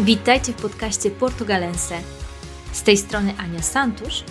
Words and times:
Witajcie 0.00 0.52
w 0.52 0.56
podcaście 0.56 1.10
Portugalense. 1.10 1.94
Z 2.72 2.82
tej 2.82 2.96
strony 2.96 3.34
Ania 3.38 3.62
Santusz, 3.62 4.24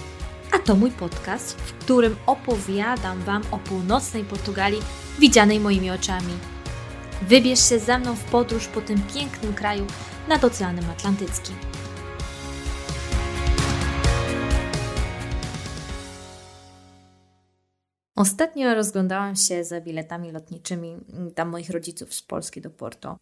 a 0.51 0.59
to 0.59 0.75
mój 0.75 0.91
podcast, 0.91 1.61
w 1.61 1.73
którym 1.73 2.15
opowiadam 2.25 3.21
Wam 3.21 3.41
o 3.51 3.59
północnej 3.59 4.23
Portugalii 4.23 4.81
widzianej 5.19 5.59
moimi 5.59 5.91
oczami. 5.91 6.33
Wybierz 7.21 7.69
się 7.69 7.79
ze 7.79 7.99
mną 7.99 8.15
w 8.15 8.23
podróż 8.23 8.67
po 8.67 8.81
tym 8.81 9.01
pięknym 9.13 9.53
kraju 9.53 9.87
nad 10.27 10.43
Oceanem 10.43 10.89
Atlantyckim. 10.89 11.55
Ostatnio 18.15 18.75
rozglądałam 18.75 19.35
się 19.35 19.63
za 19.63 19.81
biletami 19.81 20.31
lotniczymi 20.31 20.97
dla 21.35 21.45
moich 21.45 21.69
rodziców 21.69 22.13
z 22.13 22.21
Polski 22.21 22.61
do 22.61 22.69
Porto. 22.69 23.17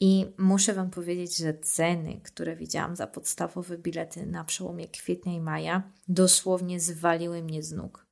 I 0.00 0.26
muszę 0.38 0.74
Wam 0.74 0.90
powiedzieć, 0.90 1.36
że 1.36 1.54
ceny, 1.54 2.20
które 2.24 2.56
widziałam 2.56 2.96
za 2.96 3.06
podstawowe 3.06 3.78
bilety 3.78 4.26
na 4.26 4.44
przełomie 4.44 4.88
kwietnia 4.88 5.32
i 5.32 5.40
maja, 5.40 5.92
dosłownie 6.08 6.80
zwaliły 6.80 7.42
mnie 7.42 7.62
z 7.62 7.72
nóg. 7.72 8.06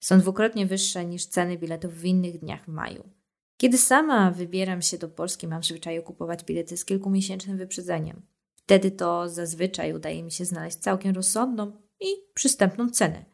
Są 0.00 0.18
dwukrotnie 0.18 0.66
wyższe 0.66 1.04
niż 1.04 1.26
ceny 1.26 1.58
biletów 1.58 1.94
w 1.94 2.04
innych 2.04 2.38
dniach 2.38 2.64
w 2.64 2.68
maju. 2.68 3.08
Kiedy 3.56 3.78
sama 3.78 4.30
wybieram 4.30 4.82
się 4.82 4.98
do 4.98 5.08
Polski, 5.08 5.48
mam 5.48 5.62
w 5.62 5.66
zwyczaju 5.66 6.02
kupować 6.02 6.44
bilety 6.44 6.76
z 6.76 6.84
kilkumiesięcznym 6.84 7.56
wyprzedzeniem. 7.56 8.22
Wtedy 8.54 8.90
to 8.90 9.28
zazwyczaj 9.28 9.92
udaje 9.92 10.22
mi 10.22 10.32
się 10.32 10.44
znaleźć 10.44 10.76
całkiem 10.76 11.14
rozsądną 11.14 11.72
i 12.00 12.06
przystępną 12.34 12.90
cenę. 12.90 13.24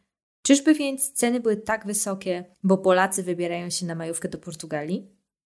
Czyżby 0.41 0.73
więc 0.73 1.11
ceny 1.11 1.39
były 1.39 1.57
tak 1.57 1.85
wysokie, 1.85 2.45
bo 2.63 2.77
Polacy 2.77 3.23
wybierają 3.23 3.69
się 3.69 3.85
na 3.85 3.95
majówkę 3.95 4.29
do 4.29 4.37
Portugalii? 4.37 5.11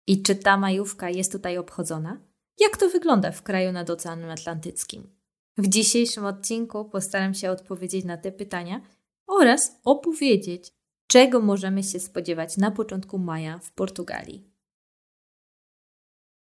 I 0.07 0.23
czy 0.23 0.37
ta 0.37 0.57
majówka 0.57 1.11
jest 1.11 1.33
tutaj 1.33 1.59
obchodzona? 1.59 2.21
Jak 2.59 2.76
to 2.76 2.88
wygląda 2.88 3.32
w 3.32 3.43
kraju 3.43 3.73
nad 3.73 3.90
Oceanem 3.90 4.30
Atlantyckim? 4.30 5.16
W 5.59 5.68
dzisiejszym 5.68 6.24
odcinku 6.24 6.85
postaram 6.85 7.35
się 7.35 7.51
odpowiedzieć 7.51 8.04
na 8.04 8.16
te 8.16 8.32
pytania 8.32 8.80
oraz 9.26 9.80
opowiedzieć, 9.85 10.73
czego 11.07 11.40
możemy 11.40 11.82
się 11.82 12.01
spodziewać 12.01 12.57
na 12.57 12.71
początku 12.71 13.18
maja 13.18 13.59
w 13.59 13.73
Portugalii. 13.73 14.51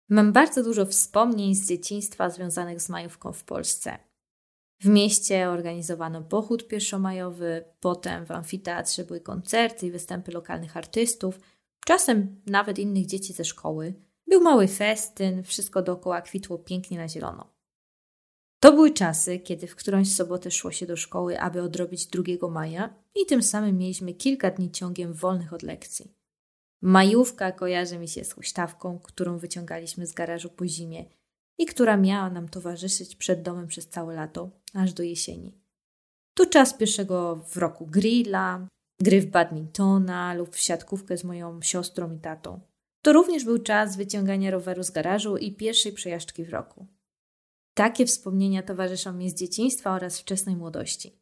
Mam 0.09 0.31
bardzo 0.31 0.63
dużo 0.63 0.85
wspomnień 0.85 1.55
z 1.55 1.67
dzieciństwa 1.67 2.29
związanych 2.29 2.81
z 2.81 2.89
majówką 2.89 3.33
w 3.33 3.43
Polsce. 3.43 3.97
W 4.81 4.85
mieście 4.85 5.49
organizowano 5.49 6.21
pochód 6.21 6.67
pierwszomajowy, 6.67 7.63
potem 7.79 8.25
w 8.25 8.31
amfiteatrze 8.31 9.03
były 9.03 9.21
koncerty 9.21 9.87
i 9.87 9.91
występy 9.91 10.31
lokalnych 10.31 10.77
artystów, 10.77 11.39
czasem 11.85 12.41
nawet 12.45 12.79
innych 12.79 13.05
dzieci 13.05 13.33
ze 13.33 13.45
szkoły. 13.45 13.93
Był 14.31 14.41
mały 14.41 14.67
festyn, 14.67 15.43
wszystko 15.43 15.81
dookoła 15.81 16.21
kwitło 16.21 16.57
pięknie 16.57 16.97
na 16.97 17.07
zielono. 17.07 17.53
To 18.59 18.73
były 18.73 18.91
czasy, 18.91 19.39
kiedy 19.39 19.67
w 19.67 19.75
którąś 19.75 20.13
sobotę 20.13 20.51
szło 20.51 20.71
się 20.71 20.85
do 20.85 20.97
szkoły, 20.97 21.39
aby 21.39 21.61
odrobić 21.61 22.07
2 22.07 22.49
maja 22.49 22.93
i 23.15 23.25
tym 23.25 23.43
samym 23.43 23.77
mieliśmy 23.77 24.13
kilka 24.13 24.51
dni 24.51 24.71
ciągiem 24.71 25.13
wolnych 25.13 25.53
od 25.53 25.63
lekcji. 25.63 26.13
Majówka 26.81 27.51
kojarzy 27.51 27.99
mi 27.99 28.07
się 28.07 28.23
z 28.23 28.33
huśtawką, 28.33 28.99
którą 28.99 29.37
wyciągaliśmy 29.37 30.07
z 30.07 30.13
garażu 30.13 30.49
po 30.49 30.67
zimie 30.67 31.05
i 31.57 31.65
która 31.65 31.97
miała 31.97 32.29
nam 32.29 32.49
towarzyszyć 32.49 33.15
przed 33.15 33.41
domem 33.41 33.67
przez 33.67 33.89
całe 33.89 34.15
lato, 34.15 34.49
aż 34.73 34.93
do 34.93 35.03
jesieni. 35.03 35.61
To 36.33 36.45
czas 36.45 36.73
pierwszego 36.73 37.35
w 37.35 37.57
roku 37.57 37.87
grilla, 37.87 38.67
gry 39.01 39.21
w 39.21 39.25
badmintona 39.25 40.33
lub 40.33 40.55
w 40.55 40.59
siatkówkę 40.59 41.17
z 41.17 41.23
moją 41.23 41.61
siostrą 41.61 42.11
i 42.11 42.19
tatą. 42.19 42.70
To 43.01 43.13
również 43.13 43.45
był 43.45 43.59
czas 43.59 43.97
wyciągania 43.97 44.51
roweru 44.51 44.83
z 44.83 44.91
garażu 44.91 45.37
i 45.37 45.55
pierwszej 45.55 45.93
przejażdżki 45.93 46.45
w 46.45 46.49
roku. 46.49 46.87
Takie 47.73 48.05
wspomnienia 48.05 48.63
towarzyszą 48.63 49.13
mi 49.13 49.29
z 49.29 49.35
dzieciństwa 49.35 49.91
oraz 49.91 50.19
wczesnej 50.19 50.55
młodości. 50.55 51.21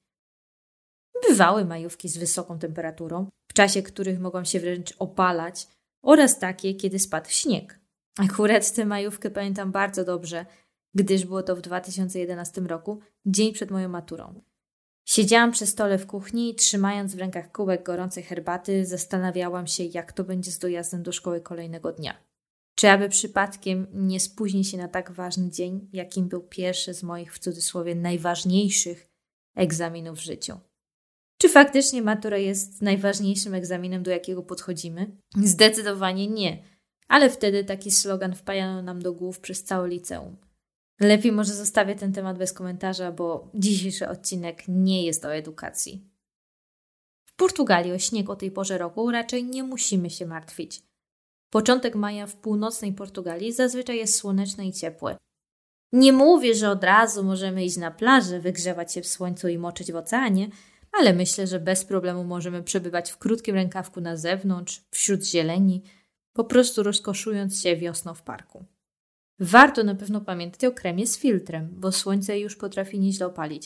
Bywały 1.29 1.65
majówki 1.65 2.09
z 2.09 2.17
wysoką 2.17 2.59
temperaturą, 2.59 3.29
w 3.51 3.53
czasie 3.53 3.81
których 3.81 4.19
mogłam 4.19 4.45
się 4.45 4.59
wręcz 4.59 4.93
opalać, 4.99 5.67
oraz 6.03 6.39
takie, 6.39 6.75
kiedy 6.75 6.99
spadł 6.99 7.29
śnieg. 7.29 7.79
Akurat 8.17 8.73
tę 8.73 8.85
majówkę 8.85 9.31
pamiętam 9.31 9.71
bardzo 9.71 10.05
dobrze, 10.05 10.45
gdyż 10.95 11.25
było 11.25 11.43
to 11.43 11.55
w 11.55 11.61
2011 11.61 12.61
roku, 12.61 12.99
dzień 13.25 13.53
przed 13.53 13.71
moją 13.71 13.89
maturą. 13.89 14.41
Siedziałam 15.05 15.51
przy 15.51 15.65
stole 15.65 15.97
w 15.97 16.07
kuchni 16.07 16.55
trzymając 16.55 17.15
w 17.15 17.19
rękach 17.19 17.51
kubek 17.51 17.83
gorącej 17.83 18.23
herbaty, 18.23 18.85
zastanawiałam 18.85 19.67
się, 19.67 19.83
jak 19.83 20.13
to 20.13 20.23
będzie 20.23 20.51
z 20.51 20.59
dojazdem 20.59 21.03
do 21.03 21.11
szkoły 21.11 21.41
kolejnego 21.41 21.91
dnia. 21.91 22.29
Czy 22.75 22.89
aby 22.89 23.09
przypadkiem 23.09 23.87
nie 23.93 24.19
spóźni 24.19 24.65
się 24.65 24.77
na 24.77 24.87
tak 24.87 25.11
ważny 25.11 25.49
dzień, 25.49 25.89
jakim 25.93 26.27
był 26.27 26.41
pierwszy 26.41 26.93
z 26.93 27.03
moich 27.03 27.33
w 27.33 27.39
cudzysłowie 27.39 27.95
najważniejszych 27.95 29.09
egzaminów 29.55 30.17
w 30.17 30.23
życiu? 30.23 30.59
Czy 31.37 31.49
faktycznie 31.49 32.01
matura 32.01 32.37
jest 32.37 32.81
najważniejszym 32.81 33.53
egzaminem, 33.53 34.03
do 34.03 34.11
jakiego 34.11 34.43
podchodzimy? 34.43 35.17
Zdecydowanie 35.43 36.27
nie, 36.27 36.63
ale 37.07 37.29
wtedy 37.29 37.63
taki 37.63 37.91
slogan 37.91 38.35
wpajano 38.35 38.81
nam 38.81 39.01
do 39.01 39.13
głów 39.13 39.39
przez 39.39 39.63
całe 39.63 39.87
liceum. 39.87 40.37
Lepiej 40.99 41.31
może 41.31 41.53
zostawię 41.53 41.95
ten 41.95 42.13
temat 42.13 42.37
bez 42.37 42.53
komentarza, 42.53 43.11
bo 43.11 43.51
dzisiejszy 43.53 44.09
odcinek 44.09 44.63
nie 44.67 45.05
jest 45.05 45.25
o 45.25 45.35
edukacji. 45.35 46.09
W 47.25 47.35
Portugalii 47.35 47.91
o 47.91 47.99
śnieg 47.99 48.29
o 48.29 48.35
tej 48.35 48.51
porze 48.51 48.77
roku 48.77 49.11
raczej 49.11 49.43
nie 49.43 49.63
musimy 49.63 50.09
się 50.09 50.25
martwić. 50.25 50.83
Początek 51.49 51.95
maja 51.95 52.27
w 52.27 52.35
północnej 52.35 52.93
Portugalii 52.93 53.53
zazwyczaj 53.53 53.97
jest 53.97 54.15
słoneczny 54.15 54.65
i 54.65 54.73
ciepły. 54.73 55.15
Nie 55.91 56.13
mówię, 56.13 56.55
że 56.55 56.69
od 56.69 56.83
razu 56.83 57.23
możemy 57.23 57.65
iść 57.65 57.77
na 57.77 57.91
plażę, 57.91 58.39
wygrzewać 58.39 58.93
się 58.93 59.01
w 59.01 59.07
słońcu 59.07 59.47
i 59.47 59.57
moczyć 59.57 59.91
w 59.91 59.95
oceanie, 59.95 60.49
ale 60.91 61.13
myślę, 61.13 61.47
że 61.47 61.59
bez 61.59 61.85
problemu 61.85 62.23
możemy 62.23 62.63
przebywać 62.63 63.11
w 63.11 63.17
krótkim 63.17 63.55
rękawku 63.55 64.01
na 64.01 64.17
zewnątrz, 64.17 64.81
wśród 64.91 65.25
zieleni, 65.25 65.83
po 66.33 66.43
prostu 66.43 66.83
rozkoszując 66.83 67.61
się 67.61 67.75
wiosną 67.75 68.13
w 68.13 68.21
parku. 68.21 68.65
Warto 69.39 69.83
na 69.83 69.95
pewno 69.95 70.21
pamiętać 70.21 70.65
o 70.65 70.71
kremie 70.71 71.07
z 71.07 71.17
filtrem, 71.17 71.69
bo 71.71 71.91
słońce 71.91 72.39
już 72.39 72.55
potrafi 72.55 72.99
nieźle 72.99 73.25
opalić. 73.25 73.65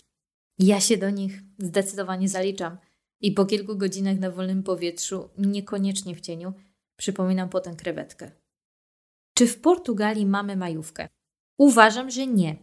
Ja 0.60 0.80
się 0.80 0.98
do 0.98 1.10
nich 1.10 1.42
zdecydowanie 1.60 2.30
zaliczam 2.30 2.78
i 3.22 3.32
po 3.32 3.46
kilku 3.46 3.78
godzinach 3.78 4.20
na 4.20 4.32
wolnym 4.32 4.64
powietrzu, 4.64 5.30
niekoniecznie 5.38 6.16
w 6.16 6.22
cieniu, 6.22 6.54
przypominam 6.98 7.50
potem 7.50 7.76
krewetkę. 7.76 8.32
Czy 9.34 9.48
w 9.48 9.62
Portugalii 9.62 10.26
mamy 10.26 10.56
majówkę? 10.56 11.08
Uważam, 11.58 12.12
że 12.12 12.28
nie. 12.28 12.56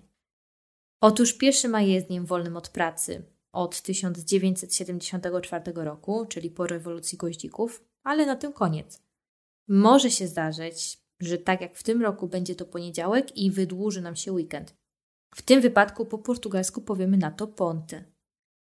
Otóż 1.01 1.43
1 1.43 1.71
maj 1.71 1.91
jest 1.91 2.07
dniem 2.07 2.27
wolnym 2.27 2.57
od 2.57 2.69
pracy 2.69 3.23
od 3.53 3.83
1974 3.83 5.73
roku, 5.75 6.27
czyli 6.27 6.51
po 6.51 6.67
rewolucji 6.67 7.19
goździków, 7.19 7.85
ale 8.03 8.27
na 8.27 8.37
tym 8.37 8.53
koniec. 8.53 9.03
Może 9.69 10.11
się 10.11 10.27
zdarzyć, 10.27 10.99
że 11.21 11.39
tak 11.39 11.61
jak 11.61 11.77
w 11.77 11.83
tym 11.83 12.03
roku 12.03 12.29
będzie 12.29 12.55
to 12.55 12.67
poniedziałek 12.67 13.37
i 13.37 13.51
wydłuży 13.51 14.01
nam 14.01 14.17
się 14.17 14.33
weekend. 14.33 14.75
W 15.35 15.43
tym 15.43 15.61
wypadku 15.61 16.07
po 16.07 16.19
portugalsku 16.19 16.81
powiemy 16.81 17.17
na 17.17 17.31
to 17.31 17.47
ponte. 17.47 18.05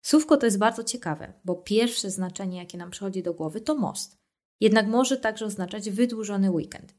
Słówko 0.02 0.36
to 0.36 0.46
jest 0.46 0.58
bardzo 0.58 0.84
ciekawe, 0.84 1.32
bo 1.44 1.54
pierwsze 1.54 2.10
znaczenie, 2.10 2.58
jakie 2.58 2.78
nam 2.78 2.90
przychodzi 2.90 3.22
do 3.22 3.34
głowy, 3.34 3.60
to 3.60 3.74
most. 3.74 4.18
Jednak 4.60 4.86
może 4.86 5.16
także 5.16 5.44
oznaczać 5.44 5.90
wydłużony 5.90 6.50
weekend. 6.50 6.94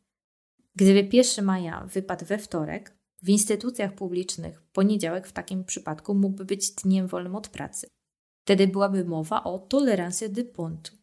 Gdyby 0.76 1.18
1 1.18 1.46
maja 1.46 1.88
wypadł 1.94 2.26
we 2.26 2.38
wtorek, 2.38 2.98
w 3.24 3.30
instytucjach 3.30 3.96
publicznych 3.96 4.62
poniedziałek 4.62 5.28
w 5.28 5.32
takim 5.32 5.64
przypadku 5.64 6.16
mógłby 6.16 6.46
być 6.46 6.72
dniem 6.72 7.08
wolnym 7.08 7.36
od 7.36 7.48
pracy. 7.48 7.88
Wtedy 8.46 8.68
byłaby 8.68 9.06
mowa 9.06 9.44
o 9.44 9.60
tolerancję 9.60 10.30
de 10.30 10.44
pontu. 10.44 11.01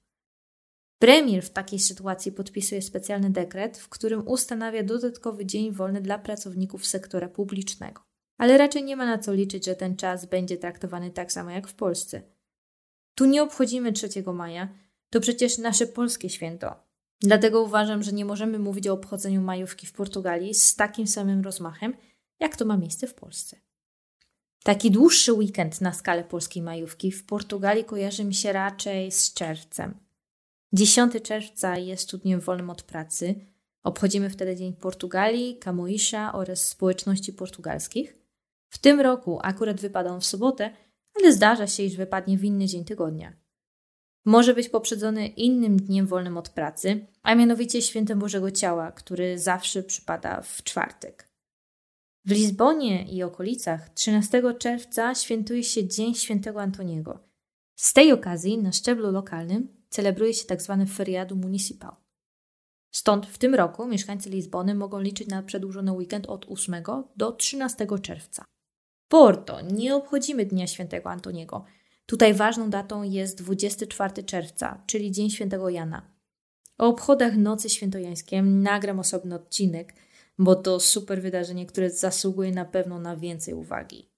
Premier 0.99 1.45
w 1.45 1.51
takiej 1.51 1.79
sytuacji 1.79 2.33
podpisuje 2.33 2.83
specjalny 2.83 3.31
dekret, 3.31 3.79
w 3.79 3.89
którym 3.89 4.29
ustanawia 4.29 4.83
dodatkowy 4.83 5.47
dzień 5.47 5.73
wolny 5.73 6.01
dla 6.01 6.19
pracowników 6.19 6.87
sektora 6.87 7.29
publicznego. 7.29 8.03
Ale 8.39 8.59
raczej 8.59 8.85
nie 8.85 8.97
ma 8.97 9.07
na 9.07 9.19
co 9.19 9.33
liczyć, 9.33 9.65
że 9.65 9.77
ten 9.77 9.97
czas 9.97 10.27
będzie 10.27 10.57
traktowany 10.57 11.11
tak 11.11 11.33
samo 11.33 11.51
jak 11.51 11.69
w 11.69 11.75
Polsce. 11.75 12.23
Tu 13.15 13.25
nie 13.25 13.43
obchodzimy 13.43 13.93
3 13.93 14.09
maja, 14.35 14.69
to 15.11 15.21
przecież 15.21 15.59
nasze 15.59 15.87
polskie 15.87 16.31
święto. 16.31 16.75
Dlatego 17.21 17.63
uważam, 17.63 18.03
że 18.03 18.13
nie 18.13 18.25
możemy 18.25 18.59
mówić 18.59 18.89
o 18.89 18.93
obchodzeniu 18.93 19.43
majówki 19.43 19.87
w 19.87 19.93
Portugalii 19.93 20.55
z 20.55 20.77
takim 20.77 21.07
samym 21.07 21.43
rozmachem, 21.43 21.95
jak 22.41 22.57
to 22.57 22.65
ma 22.65 22.77
miejsce 22.77 23.07
w 23.07 23.15
Polsce. 23.15 23.57
Taki 24.65 24.91
dłuższy 24.91 25.33
weekend 25.33 25.81
na 25.81 25.93
skalę 25.93 26.25
polskiej 26.25 26.63
majówki 26.63 27.13
w 27.13 27.27
Portugalii 27.27 27.85
kojarzy 27.85 28.25
mi 28.25 28.35
się 28.35 28.53
raczej 28.53 29.13
z 29.13 29.35
czerwcem. 29.35 30.08
10 30.73 31.13
czerwca 31.23 31.79
jest 31.79 32.11
tu 32.11 32.19
dniem 32.19 32.41
wolnym 32.41 32.71
od 32.71 32.83
pracy. 32.83 33.35
Obchodzimy 33.83 34.31
wtedy 34.31 34.57
Dzień 34.57 34.73
Portugalii, 34.73 35.59
Camoisza 35.59 36.33
oraz 36.33 36.69
społeczności 36.69 37.33
portugalskich. 37.33 38.17
W 38.69 38.79
tym 38.79 39.01
roku 39.01 39.39
akurat 39.43 39.81
wypada 39.81 40.11
on 40.11 40.21
w 40.21 40.27
sobotę, 40.27 40.71
ale 41.15 41.33
zdarza 41.33 41.67
się, 41.67 41.83
iż 41.83 41.97
wypadnie 41.97 42.39
w 42.39 42.45
inny 42.45 42.67
dzień 42.67 42.85
tygodnia. 42.85 43.33
Może 44.25 44.55
być 44.55 44.69
poprzedzony 44.69 45.27
innym 45.27 45.77
dniem 45.77 46.07
wolnym 46.07 46.37
od 46.37 46.49
pracy, 46.49 47.07
a 47.23 47.35
mianowicie 47.35 47.83
Świętem 47.83 48.19
Bożego 48.19 48.51
Ciała, 48.51 48.93
który 48.93 49.39
zawsze 49.39 49.83
przypada 49.83 50.43
w 50.43 50.63
czwartek. 50.63 51.29
W 52.25 52.31
Lizbonie 52.31 53.13
i 53.13 53.23
okolicach 53.23 53.89
13 53.89 54.43
czerwca 54.59 55.15
świętuje 55.15 55.65
się 55.65 55.89
Dzień 55.89 56.15
Świętego 56.15 56.63
Antoniego. 56.63 57.19
Z 57.77 57.93
tej 57.93 58.13
okazji 58.13 58.59
na 58.59 58.73
szczeblu 58.73 59.11
lokalnym 59.11 59.78
celebruje 59.91 60.35
się 60.35 60.45
tzw. 60.45 60.77
Tak 60.81 60.97
feriado 60.97 61.35
municipal. 61.35 61.97
Stąd 62.91 63.27
w 63.27 63.39
tym 63.39 63.55
roku 63.55 63.87
mieszkańcy 63.87 64.31
Lizbony 64.31 64.75
mogą 64.75 65.01
liczyć 65.01 65.29
na 65.29 65.43
przedłużony 65.43 65.93
weekend 65.93 66.27
od 66.27 66.47
8 66.49 66.75
do 67.17 67.33
13 67.33 67.87
czerwca. 68.03 68.45
Porto 69.09 69.61
nie 69.61 69.95
obchodzimy 69.95 70.47
Dnia 70.47 70.67
Świętego 70.67 71.11
Antoniego. 71.11 71.65
Tutaj 72.07 72.35
ważną 72.35 72.71
datą 72.71 73.03
jest 73.03 73.43
24 73.43 74.23
czerwca, 74.23 74.83
czyli 74.87 75.13
Dzień 75.13 75.31
Świętego 75.31 75.69
Jana. 75.69 76.19
O 76.79 76.87
obchodach 76.87 77.37
Nocy 77.37 77.71
Świętojańskiej 77.71 78.43
nagram 78.43 78.99
osobny 79.01 79.35
odcinek, 79.35 79.95
bo 80.39 80.57
to 80.57 80.81
super 80.81 81.23
wydarzenie, 81.23 81.67
które 81.67 81.91
zasługuje 81.91 82.53
na 82.53 82.65
pewno 82.65 82.99
na 83.01 83.17
więcej 83.17 83.55
uwagi. 83.55 84.11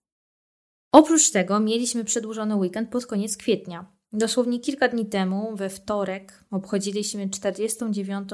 Oprócz 0.92 1.30
tego 1.30 1.60
mieliśmy 1.60 2.04
przedłużony 2.04 2.56
weekend 2.56 2.90
pod 2.90 3.06
koniec 3.06 3.36
kwietnia. 3.36 3.99
Dosłownie 4.12 4.60
kilka 4.60 4.88
dni 4.88 5.06
temu, 5.06 5.56
we 5.56 5.68
wtorek, 5.68 6.44
obchodziliśmy 6.50 7.30
49. 7.30 8.30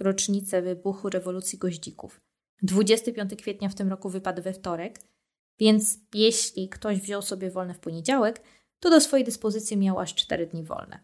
rocznicę 0.00 0.62
wybuchu 0.62 1.10
rewolucji 1.10 1.58
goździków. 1.58 2.20
25 2.62 3.34
kwietnia 3.36 3.68
w 3.68 3.74
tym 3.74 3.88
roku 3.88 4.08
wypadł 4.08 4.42
we 4.42 4.52
wtorek, 4.52 5.00
więc 5.58 5.98
jeśli 6.14 6.68
ktoś 6.68 7.00
wziął 7.00 7.22
sobie 7.22 7.50
wolne 7.50 7.74
w 7.74 7.78
poniedziałek, 7.78 8.42
to 8.80 8.90
do 8.90 9.00
swojej 9.00 9.24
dyspozycji 9.24 9.76
miał 9.76 9.98
aż 9.98 10.14
4 10.14 10.46
dni 10.46 10.64
wolne. 10.64 11.00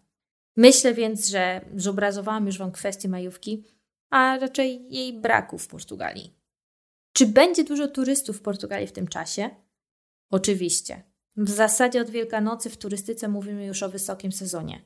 Myślę 0.56 0.94
więc, 0.94 1.28
że 1.28 1.64
zobrazowałam 1.76 2.46
już 2.46 2.58
Wam 2.58 2.72
kwestię 2.72 3.08
majówki, 3.08 3.64
a 4.10 4.38
raczej 4.38 4.94
jej 4.94 5.20
braku 5.20 5.58
w 5.58 5.68
Portugalii. 5.68 6.34
Czy 7.12 7.26
będzie 7.26 7.64
dużo 7.64 7.88
turystów 7.88 8.38
w 8.38 8.42
Portugalii 8.42 8.86
w 8.86 8.92
tym 8.92 9.08
czasie? 9.08 9.50
Oczywiście. 10.30 11.11
W 11.36 11.50
zasadzie 11.50 12.00
od 12.00 12.10
Wielkanocy 12.10 12.70
w 12.70 12.76
turystyce 12.76 13.28
mówimy 13.28 13.66
już 13.66 13.82
o 13.82 13.88
wysokim 13.88 14.32
sezonie. 14.32 14.82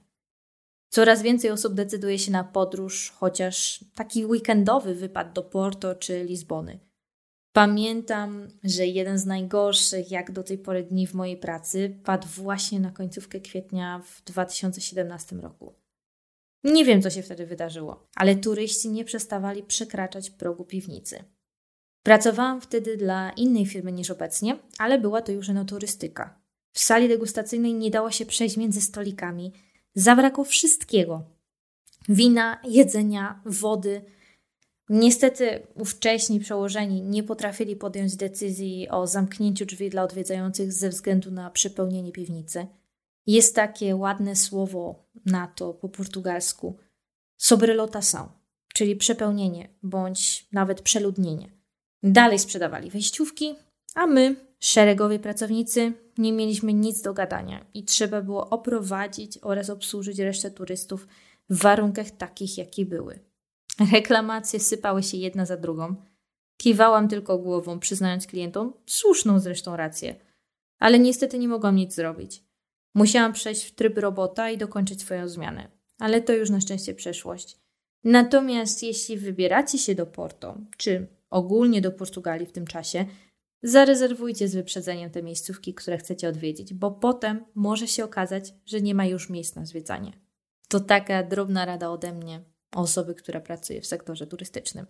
Coraz 0.88 1.22
więcej 1.22 1.50
osób 1.50 1.74
decyduje 1.74 2.18
się 2.18 2.32
na 2.32 2.44
podróż, 2.44 3.12
chociaż 3.16 3.84
taki 3.94 4.26
weekendowy 4.26 4.94
wypad 4.94 5.32
do 5.32 5.42
Porto 5.42 5.94
czy 5.94 6.24
Lizbony. 6.24 6.78
Pamiętam, 7.52 8.48
że 8.64 8.86
jeden 8.86 9.18
z 9.18 9.26
najgorszych 9.26 10.10
jak 10.10 10.32
do 10.32 10.42
tej 10.42 10.58
pory 10.58 10.82
dni 10.82 11.06
w 11.06 11.14
mojej 11.14 11.36
pracy 11.36 12.00
padł 12.04 12.28
właśnie 12.28 12.80
na 12.80 12.90
końcówkę 12.90 13.40
kwietnia 13.40 14.02
w 14.06 14.22
2017 14.24 15.36
roku. 15.36 15.74
Nie 16.64 16.84
wiem, 16.84 17.02
co 17.02 17.10
się 17.10 17.22
wtedy 17.22 17.46
wydarzyło, 17.46 18.08
ale 18.16 18.36
turyści 18.36 18.90
nie 18.90 19.04
przestawali 19.04 19.62
przekraczać 19.62 20.30
progu 20.30 20.64
piwnicy. 20.64 21.24
Pracowałam 22.06 22.60
wtedy 22.60 22.96
dla 22.96 23.30
innej 23.30 23.66
firmy 23.66 23.92
niż 23.92 24.10
obecnie, 24.10 24.58
ale 24.78 24.98
była 24.98 25.22
to 25.22 25.32
już 25.32 25.48
enoturystyka. 25.48 26.38
W 26.72 26.80
sali 26.80 27.08
degustacyjnej 27.08 27.74
nie 27.74 27.90
dało 27.90 28.10
się 28.10 28.26
przejść 28.26 28.56
między 28.56 28.80
stolikami. 28.80 29.52
Zabrakło 29.94 30.44
wszystkiego: 30.44 31.22
wina, 32.08 32.60
jedzenia, 32.64 33.42
wody. 33.46 34.04
Niestety 34.88 35.66
ówcześni 35.74 36.40
przełożeni 36.40 37.02
nie 37.02 37.22
potrafili 37.22 37.76
podjąć 37.76 38.16
decyzji 38.16 38.88
o 38.88 39.06
zamknięciu 39.06 39.66
drzwi 39.66 39.90
dla 39.90 40.02
odwiedzających 40.02 40.72
ze 40.72 40.88
względu 40.88 41.30
na 41.30 41.50
przepełnienie 41.50 42.12
piwnicy. 42.12 42.66
Jest 43.26 43.54
takie 43.54 43.96
ładne 43.96 44.36
słowo 44.36 45.04
na 45.24 45.46
to 45.46 45.74
po 45.74 45.88
portugalsku 45.88 46.76
sobrelotação, 47.36 48.28
czyli 48.74 48.96
przepełnienie 48.96 49.68
bądź 49.82 50.46
nawet 50.52 50.82
przeludnienie. 50.82 51.55
Dalej 52.06 52.38
sprzedawali 52.38 52.90
wejściówki, 52.90 53.54
a 53.94 54.06
my, 54.06 54.36
szeregowi 54.60 55.18
pracownicy, 55.18 55.92
nie 56.18 56.32
mieliśmy 56.32 56.72
nic 56.72 57.02
do 57.02 57.14
gadania 57.14 57.66
i 57.74 57.84
trzeba 57.84 58.22
było 58.22 58.50
oprowadzić 58.50 59.38
oraz 59.42 59.70
obsłużyć 59.70 60.18
resztę 60.18 60.50
turystów 60.50 61.06
w 61.50 61.58
warunkach 61.58 62.10
takich, 62.10 62.58
jakie 62.58 62.86
były. 62.86 63.18
Reklamacje 63.92 64.60
sypały 64.60 65.02
się 65.02 65.16
jedna 65.16 65.46
za 65.46 65.56
drugą. 65.56 65.94
Kiwałam 66.56 67.08
tylko 67.08 67.38
głową, 67.38 67.80
przyznając 67.80 68.26
klientom 68.26 68.72
słuszną 68.86 69.38
zresztą 69.38 69.76
rację, 69.76 70.14
ale 70.78 70.98
niestety 70.98 71.38
nie 71.38 71.48
mogłam 71.48 71.76
nic 71.76 71.94
zrobić. 71.94 72.42
Musiałam 72.94 73.32
przejść 73.32 73.64
w 73.64 73.74
tryb 73.74 73.98
robota 73.98 74.50
i 74.50 74.58
dokończyć 74.58 75.00
swoją 75.00 75.28
zmianę, 75.28 75.68
ale 75.98 76.22
to 76.22 76.32
już 76.32 76.50
na 76.50 76.60
szczęście 76.60 76.94
przeszłość. 76.94 77.56
Natomiast 78.04 78.82
jeśli 78.82 79.16
wybieracie 79.16 79.78
się 79.78 79.94
do 79.94 80.06
Porto, 80.06 80.58
czy 80.76 81.15
ogólnie 81.30 81.80
do 81.80 81.92
Portugalii 81.92 82.46
w 82.46 82.52
tym 82.52 82.66
czasie, 82.66 83.06
zarezerwujcie 83.62 84.48
z 84.48 84.54
wyprzedzeniem 84.54 85.10
te 85.10 85.22
miejscówki, 85.22 85.74
które 85.74 85.98
chcecie 85.98 86.28
odwiedzić, 86.28 86.74
bo 86.74 86.90
potem 86.90 87.44
może 87.54 87.88
się 87.88 88.04
okazać, 88.04 88.54
że 88.66 88.80
nie 88.80 88.94
ma 88.94 89.06
już 89.06 89.30
miejsc 89.30 89.56
na 89.56 89.66
zwiedzanie. 89.66 90.12
To 90.68 90.80
taka 90.80 91.22
drobna 91.22 91.64
rada 91.64 91.90
ode 91.90 92.12
mnie, 92.12 92.44
osoby, 92.74 93.14
która 93.14 93.40
pracuje 93.40 93.80
w 93.80 93.86
sektorze 93.86 94.26
turystycznym. 94.26 94.86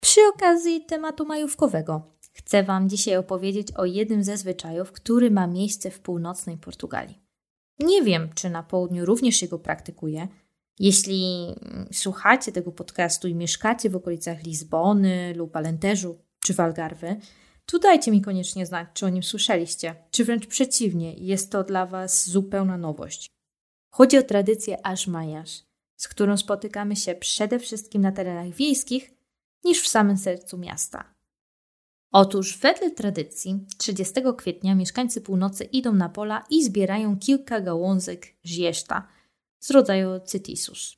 Przy 0.00 0.20
okazji 0.34 0.84
tematu 0.86 1.24
majówkowego 1.24 2.14
chcę 2.34 2.62
Wam 2.62 2.88
dzisiaj 2.88 3.16
opowiedzieć 3.16 3.72
o 3.72 3.84
jednym 3.84 4.24
ze 4.24 4.36
zwyczajów, 4.36 4.92
który 4.92 5.30
ma 5.30 5.46
miejsce 5.46 5.90
w 5.90 6.00
północnej 6.00 6.56
Portugalii. 6.56 7.20
Nie 7.78 8.02
wiem, 8.02 8.30
czy 8.34 8.50
na 8.50 8.62
południu 8.62 9.04
również 9.04 9.36
się 9.36 9.48
go 9.48 9.58
praktykuje. 9.58 10.28
Jeśli 10.78 11.54
słuchacie 11.92 12.52
tego 12.52 12.72
podcastu 12.72 13.28
i 13.28 13.34
mieszkacie 13.34 13.90
w 13.90 13.96
okolicach 13.96 14.42
Lizbony 14.42 15.34
lub 15.36 15.56
Alenteżu 15.56 16.18
czy 16.40 16.54
Walgarwy, 16.54 17.16
to 17.66 17.78
dajcie 17.78 18.10
mi 18.10 18.22
koniecznie 18.22 18.66
znać, 18.66 18.88
czy 18.94 19.06
o 19.06 19.08
nim 19.08 19.22
słyszeliście, 19.22 19.94
czy 20.10 20.24
wręcz 20.24 20.46
przeciwnie, 20.46 21.14
jest 21.14 21.52
to 21.52 21.64
dla 21.64 21.86
Was 21.86 22.28
zupełna 22.30 22.78
nowość. 22.78 23.30
Chodzi 23.90 24.18
o 24.18 24.22
tradycję 24.22 24.86
Ażmajasz, 24.86 25.62
z 25.96 26.08
którą 26.08 26.36
spotykamy 26.36 26.96
się 26.96 27.14
przede 27.14 27.58
wszystkim 27.58 28.02
na 28.02 28.12
terenach 28.12 28.54
wiejskich 28.54 29.14
niż 29.64 29.82
w 29.82 29.88
samym 29.88 30.16
sercu 30.16 30.58
miasta. 30.58 31.13
Otóż 32.16 32.58
wedle 32.58 32.90
tradycji 32.90 33.66
30 33.78 34.14
kwietnia 34.36 34.74
mieszkańcy 34.74 35.20
północy 35.20 35.64
idą 35.64 35.92
na 35.92 36.08
pola 36.08 36.44
i 36.50 36.64
zbierają 36.64 37.18
kilka 37.18 37.60
gałązek 37.60 38.26
zieszta 38.46 39.08
z 39.60 39.70
rodzaju 39.70 40.20
cytisus. 40.24 40.96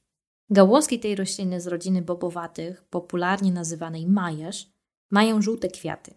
Gałązki 0.51 1.01
tej 1.01 1.15
rośliny 1.15 1.61
z 1.61 1.67
rodziny 1.67 2.03
bobowatych, 2.03 2.85
popularnie 2.85 3.53
nazywanej 3.53 4.07
majerz, 4.07 4.71
mają 5.11 5.43
żółte 5.43 5.69
kwiaty. 5.69 6.15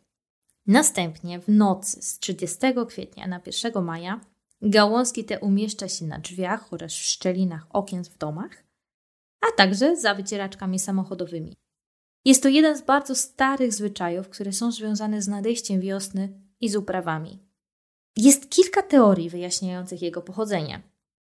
Następnie 0.68 1.40
w 1.40 1.48
nocy 1.48 2.02
z 2.02 2.20
30 2.20 2.58
kwietnia 2.88 3.28
na 3.28 3.42
1 3.64 3.84
maja 3.84 4.22
gałązki 4.62 5.26
te 5.26 5.40
umieszcza 5.40 5.88
się 5.88 6.06
na 6.06 6.20
drzwiach 6.20 6.74
oraz 6.74 6.92
w 6.92 7.04
szczelinach 7.04 7.68
okien 7.70 8.04
w 8.04 8.18
domach, 8.18 8.64
a 9.42 9.58
także 9.58 9.96
za 9.96 10.16
wycieraczkami 10.16 10.80
samochodowymi. 10.80 11.56
Jest 12.26 12.44
to 12.44 12.50
jeden 12.50 12.78
z 12.78 12.82
bardzo 12.82 13.16
starych 13.16 13.74
zwyczajów, 13.74 14.30
które 14.30 14.54
są 14.54 14.72
związane 14.72 15.22
z 15.22 15.28
nadejściem 15.28 15.82
wiosny 15.82 16.42
i 16.62 16.70
z 16.70 16.76
uprawami. 16.76 17.40
Jest 18.18 18.50
kilka 18.50 18.82
teorii 18.82 19.30
wyjaśniających 19.30 20.02
jego 20.02 20.22
pochodzenie. 20.22 20.82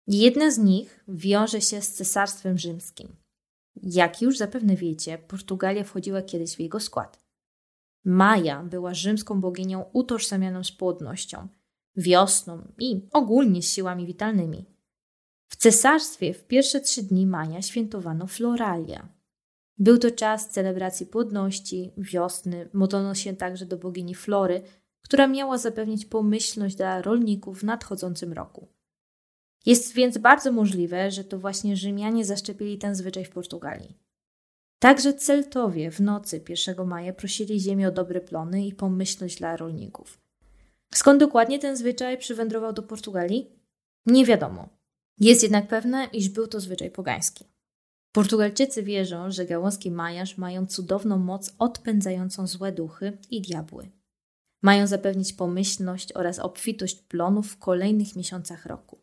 Jedna 0.07 0.51
z 0.51 0.59
nich 0.59 1.05
wiąże 1.09 1.61
się 1.61 1.83
z 1.83 1.93
Cesarstwem 1.93 2.59
Rzymskim. 2.59 3.17
Jak 3.83 4.23
już 4.23 4.39
zapewne 4.39 4.77
wiecie, 4.77 5.19
Portugalia 5.19 5.85
wchodziła 5.85 6.23
kiedyś 6.23 6.57
w 6.57 6.61
jego 6.61 6.81
skład. 6.81 7.23
Maja 8.05 8.63
była 8.63 8.95
rzymską 8.95 9.41
boginią 9.41 9.85
utożsamianą 9.93 10.65
z 10.65 10.73
płodnością, 10.73 11.49
wiosną 11.97 12.73
i 12.79 13.09
ogólnie 13.13 13.63
z 13.63 13.73
siłami 13.73 14.07
witalnymi. 14.07 14.65
W 15.49 15.57
cesarstwie 15.57 16.35
w 16.35 16.45
pierwsze 16.47 16.81
trzy 16.81 17.03
dni 17.03 17.27
maja 17.27 17.63
świętowano 17.63 18.27
Floralia, 18.27 19.09
był 19.79 19.99
to 19.99 20.11
czas 20.11 20.49
celebracji 20.49 21.07
płodności, 21.07 21.93
wiosny, 21.97 22.69
modlono 22.73 23.15
się 23.15 23.37
także 23.37 23.67
do 23.67 23.77
bogini 23.77 24.15
Flory, 24.15 24.63
która 25.03 25.27
miała 25.27 25.59
zapewnić 25.59 26.07
pomyślność 26.07 26.77
dla 26.77 27.03
rolników 27.03 27.61
w 27.61 27.65
nadchodzącym 27.65 28.33
roku. 28.33 28.69
Jest 29.67 29.95
więc 29.95 30.19
bardzo 30.19 30.53
możliwe, 30.53 31.11
że 31.11 31.25
to 31.25 31.39
właśnie 31.39 31.77
Rzymianie 31.77 32.25
zaszczepili 32.25 32.79
ten 32.79 32.95
zwyczaj 32.95 33.25
w 33.25 33.31
Portugalii. 33.31 33.99
Także 34.79 35.15
Celtowie 35.15 35.91
w 35.91 36.01
nocy 36.01 36.45
1 36.49 36.87
maja 36.87 37.13
prosili 37.13 37.61
ziemię 37.61 37.89
o 37.89 37.93
dobre 37.93 38.21
plony 38.21 38.67
i 38.67 38.75
pomyślność 38.75 39.39
dla 39.39 39.57
rolników. 39.57 40.21
Skąd 40.95 41.21
dokładnie 41.21 41.59
ten 41.59 41.77
zwyczaj 41.77 42.19
przywędrował 42.19 42.73
do 42.73 42.83
Portugalii? 42.83 43.51
Nie 44.07 44.25
wiadomo. 44.25 44.69
Jest 45.19 45.43
jednak 45.43 45.69
pewne, 45.69 46.09
iż 46.13 46.29
był 46.29 46.47
to 46.47 46.61
zwyczaj 46.61 46.91
pogański. 46.91 47.52
Portugalczycy 48.13 48.83
wierzą, 48.83 49.31
że 49.31 49.47
gałązki 49.47 49.91
majarz 49.91 50.39
mają 50.39 50.67
cudowną 50.67 51.19
moc 51.19 51.55
odpędzającą 51.59 52.47
złe 52.47 52.73
duchy 52.73 53.19
i 53.31 53.41
diabły. 53.41 53.91
Mają 54.63 54.87
zapewnić 54.87 55.33
pomyślność 55.33 56.13
oraz 56.13 56.39
obfitość 56.39 57.03
plonów 57.03 57.53
w 57.53 57.59
kolejnych 57.59 58.17
miesiącach 58.17 58.67
roku. 58.67 58.99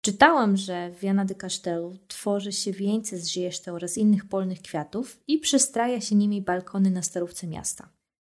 Czytałam, 0.00 0.56
że 0.56 0.90
w 0.90 1.00
Viana 1.00 1.24
de 1.24 1.34
Castelo 1.34 1.92
tworzy 2.08 2.52
się 2.52 2.72
wieńce 2.72 3.18
z 3.18 3.28
zieszty 3.28 3.72
oraz 3.72 3.98
innych 3.98 4.28
polnych 4.28 4.62
kwiatów 4.62 5.20
i 5.26 5.38
przystraja 5.38 6.00
się 6.00 6.16
nimi 6.16 6.42
balkony 6.42 6.90
na 6.90 7.02
starówce 7.02 7.46
miasta. 7.46 7.88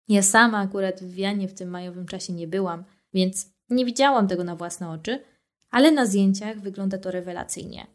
Ja 0.09 0.23
sama 0.23 0.59
akurat 0.59 1.01
w 1.01 1.15
Wianie 1.15 1.49
w 1.49 1.55
tym 1.55 1.69
majowym 1.71 2.07
czasie 2.07 2.33
nie 2.33 2.49
byłam, 2.49 2.85
więc 3.15 3.53
nie 3.71 3.85
widziałam 3.85 4.29
tego 4.29 4.45
na 4.45 4.57
własne 4.57 4.91
oczy, 4.91 5.23
ale 5.71 5.93
na 5.93 6.07
zdjęciach 6.07 6.61
wygląda 6.61 6.99
to 6.99 7.11
rewelacyjnie. 7.11 7.87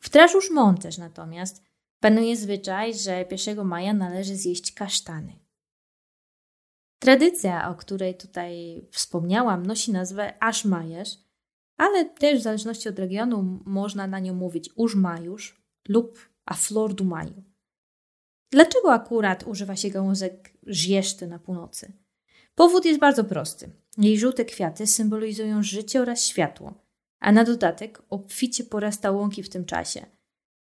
W 0.00 0.08
Traszusz 0.08 0.50
Monteż 0.50 0.98
natomiast 0.98 1.62
panuje 2.00 2.36
zwyczaj, 2.36 2.94
że 2.94 3.24
1 3.30 3.64
maja 3.64 3.94
należy 3.94 4.36
zjeść 4.36 4.72
kasztany. 4.72 5.32
Tradycja, 6.98 7.70
o 7.70 7.74
której 7.74 8.16
tutaj 8.16 8.82
wspomniałam, 8.90 9.66
nosi 9.66 9.92
nazwę 9.92 10.42
Aszmajesz, 10.42 11.18
ale 11.76 12.04
też 12.04 12.40
w 12.40 12.42
zależności 12.42 12.88
od 12.88 12.98
regionu 12.98 13.62
można 13.66 14.06
na 14.06 14.18
nią 14.18 14.34
mówić 14.34 14.70
Użmajusz 14.76 15.62
lub 15.88 16.18
a 16.46 16.54
flor 16.54 16.94
du 16.94 17.04
maju. 17.04 17.42
Dlaczego 18.50 18.92
akurat 18.92 19.46
używa 19.46 19.76
się 19.76 19.90
gałązek 19.90 20.52
żieszty 20.66 21.26
na 21.26 21.38
północy? 21.38 21.92
Powód 22.54 22.84
jest 22.84 23.00
bardzo 23.00 23.24
prosty. 23.24 23.70
Jej 23.98 24.18
żółte 24.18 24.44
kwiaty 24.44 24.86
symbolizują 24.86 25.62
życie 25.62 26.02
oraz 26.02 26.24
światło, 26.26 26.74
a 27.20 27.32
na 27.32 27.44
dodatek 27.44 28.02
obficie 28.10 28.64
porasta 28.64 29.10
łąki 29.10 29.42
w 29.42 29.48
tym 29.48 29.64
czasie. 29.64 30.06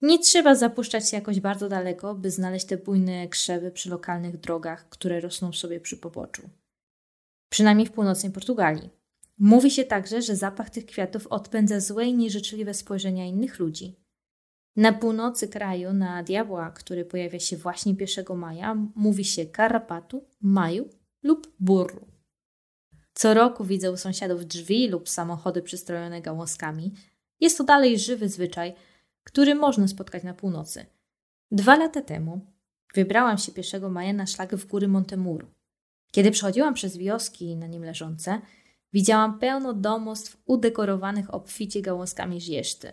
Nie 0.02 0.18
trzeba 0.18 0.54
zapuszczać 0.54 1.10
się 1.10 1.16
jakoś 1.16 1.40
bardzo 1.40 1.68
daleko, 1.68 2.14
by 2.14 2.30
znaleźć 2.30 2.66
te 2.66 2.76
bujne 2.76 3.28
krzewy 3.28 3.70
przy 3.70 3.90
lokalnych 3.90 4.36
drogach, 4.36 4.88
które 4.88 5.20
rosną 5.20 5.52
sobie 5.52 5.80
przy 5.80 5.96
poboczu. 5.96 6.50
Przynajmniej 7.48 7.86
w 7.86 7.92
północnej 7.92 8.32
Portugalii. 8.32 8.90
Mówi 9.38 9.70
się 9.70 9.84
także, 9.84 10.22
że 10.22 10.36
zapach 10.36 10.70
tych 10.70 10.86
kwiatów 10.86 11.26
odpędza 11.26 11.80
złe 11.80 12.06
i 12.06 12.14
nieżyczliwe 12.14 12.74
spojrzenia 12.74 13.26
innych 13.26 13.58
ludzi. 13.58 13.96
Na 14.76 14.92
północy 14.92 15.48
kraju, 15.48 15.92
na 15.92 16.22
diabła, 16.22 16.70
który 16.70 17.04
pojawia 17.04 17.40
się 17.40 17.56
właśnie 17.56 17.94
1 18.00 18.36
maja, 18.36 18.74
mówi 18.94 19.24
się 19.24 19.46
karapatu, 19.46 20.24
maju 20.40 20.88
lub 21.22 21.52
burru. 21.60 22.06
Co 23.18 23.34
roku 23.34 23.64
widzę 23.64 23.92
u 23.92 23.96
sąsiadów 23.96 24.46
drzwi 24.46 24.88
lub 24.88 25.08
samochody 25.08 25.62
przystrojone 25.62 26.22
gałązkami. 26.22 26.94
Jest 27.40 27.58
to 27.58 27.64
dalej 27.64 27.98
żywy 27.98 28.28
zwyczaj, 28.28 28.74
który 29.24 29.54
można 29.54 29.88
spotkać 29.88 30.22
na 30.22 30.34
północy. 30.34 30.86
Dwa 31.50 31.76
lata 31.76 32.02
temu 32.02 32.40
wybrałam 32.94 33.38
się 33.38 33.52
1 33.56 33.92
maja 33.92 34.12
na 34.12 34.26
szlak 34.26 34.56
w 34.56 34.66
góry 34.66 34.88
Montemuru. 34.88 35.46
Kiedy 36.10 36.30
przechodziłam 36.30 36.74
przez 36.74 36.96
wioski 36.96 37.56
na 37.56 37.66
nim 37.66 37.84
leżące, 37.84 38.40
widziałam 38.92 39.38
pełno 39.38 39.72
domostw 39.74 40.36
udekorowanych 40.46 41.34
obficie 41.34 41.82
gałązkami 41.82 42.40
zieszty. 42.40 42.92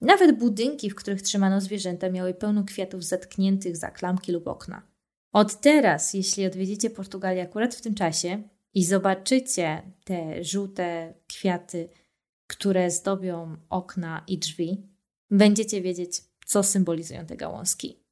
Nawet 0.00 0.38
budynki, 0.38 0.90
w 0.90 0.94
których 0.94 1.22
trzymano 1.22 1.60
zwierzęta, 1.60 2.10
miały 2.10 2.34
pełno 2.34 2.64
kwiatów 2.64 3.04
zatkniętych 3.04 3.76
za 3.76 3.90
klamki 3.90 4.32
lub 4.32 4.48
okna. 4.48 4.82
Od 5.32 5.60
teraz, 5.60 6.14
jeśli 6.14 6.46
odwiedzicie 6.46 6.90
Portugalię 6.90 7.42
akurat 7.42 7.74
w 7.74 7.80
tym 7.80 7.94
czasie 7.94 8.42
i 8.74 8.84
zobaczycie 8.84 9.82
te 10.04 10.44
żółte 10.44 11.14
kwiaty, 11.26 11.88
które 12.46 12.90
zdobią 12.90 13.56
okna 13.70 14.24
i 14.28 14.38
drzwi, 14.38 14.88
będziecie 15.30 15.82
wiedzieć, 15.82 16.22
co 16.46 16.62
symbolizują 16.62 17.26
te 17.26 17.36
gałązki. 17.36 18.04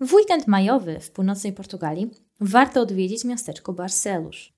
W 0.00 0.14
weekend 0.14 0.46
majowy 0.46 1.00
w 1.00 1.10
północnej 1.10 1.52
Portugalii 1.52 2.10
warto 2.40 2.80
odwiedzić 2.80 3.24
miasteczko 3.24 3.72
Barcelusz. 3.72 4.55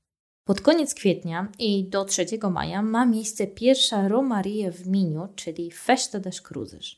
Pod 0.49 0.61
koniec 0.61 0.95
kwietnia 0.95 1.49
i 1.59 1.85
do 1.85 2.05
3 2.05 2.27
maja 2.51 2.83
ma 2.83 3.07
miejsce 3.07 3.47
pierwsza 3.47 4.09
Romaria 4.09 4.71
w 4.71 4.87
Miniu, 4.87 5.29
czyli 5.37 5.71
Festa 5.71 6.21
das 6.21 6.41
Cruzes. 6.41 6.97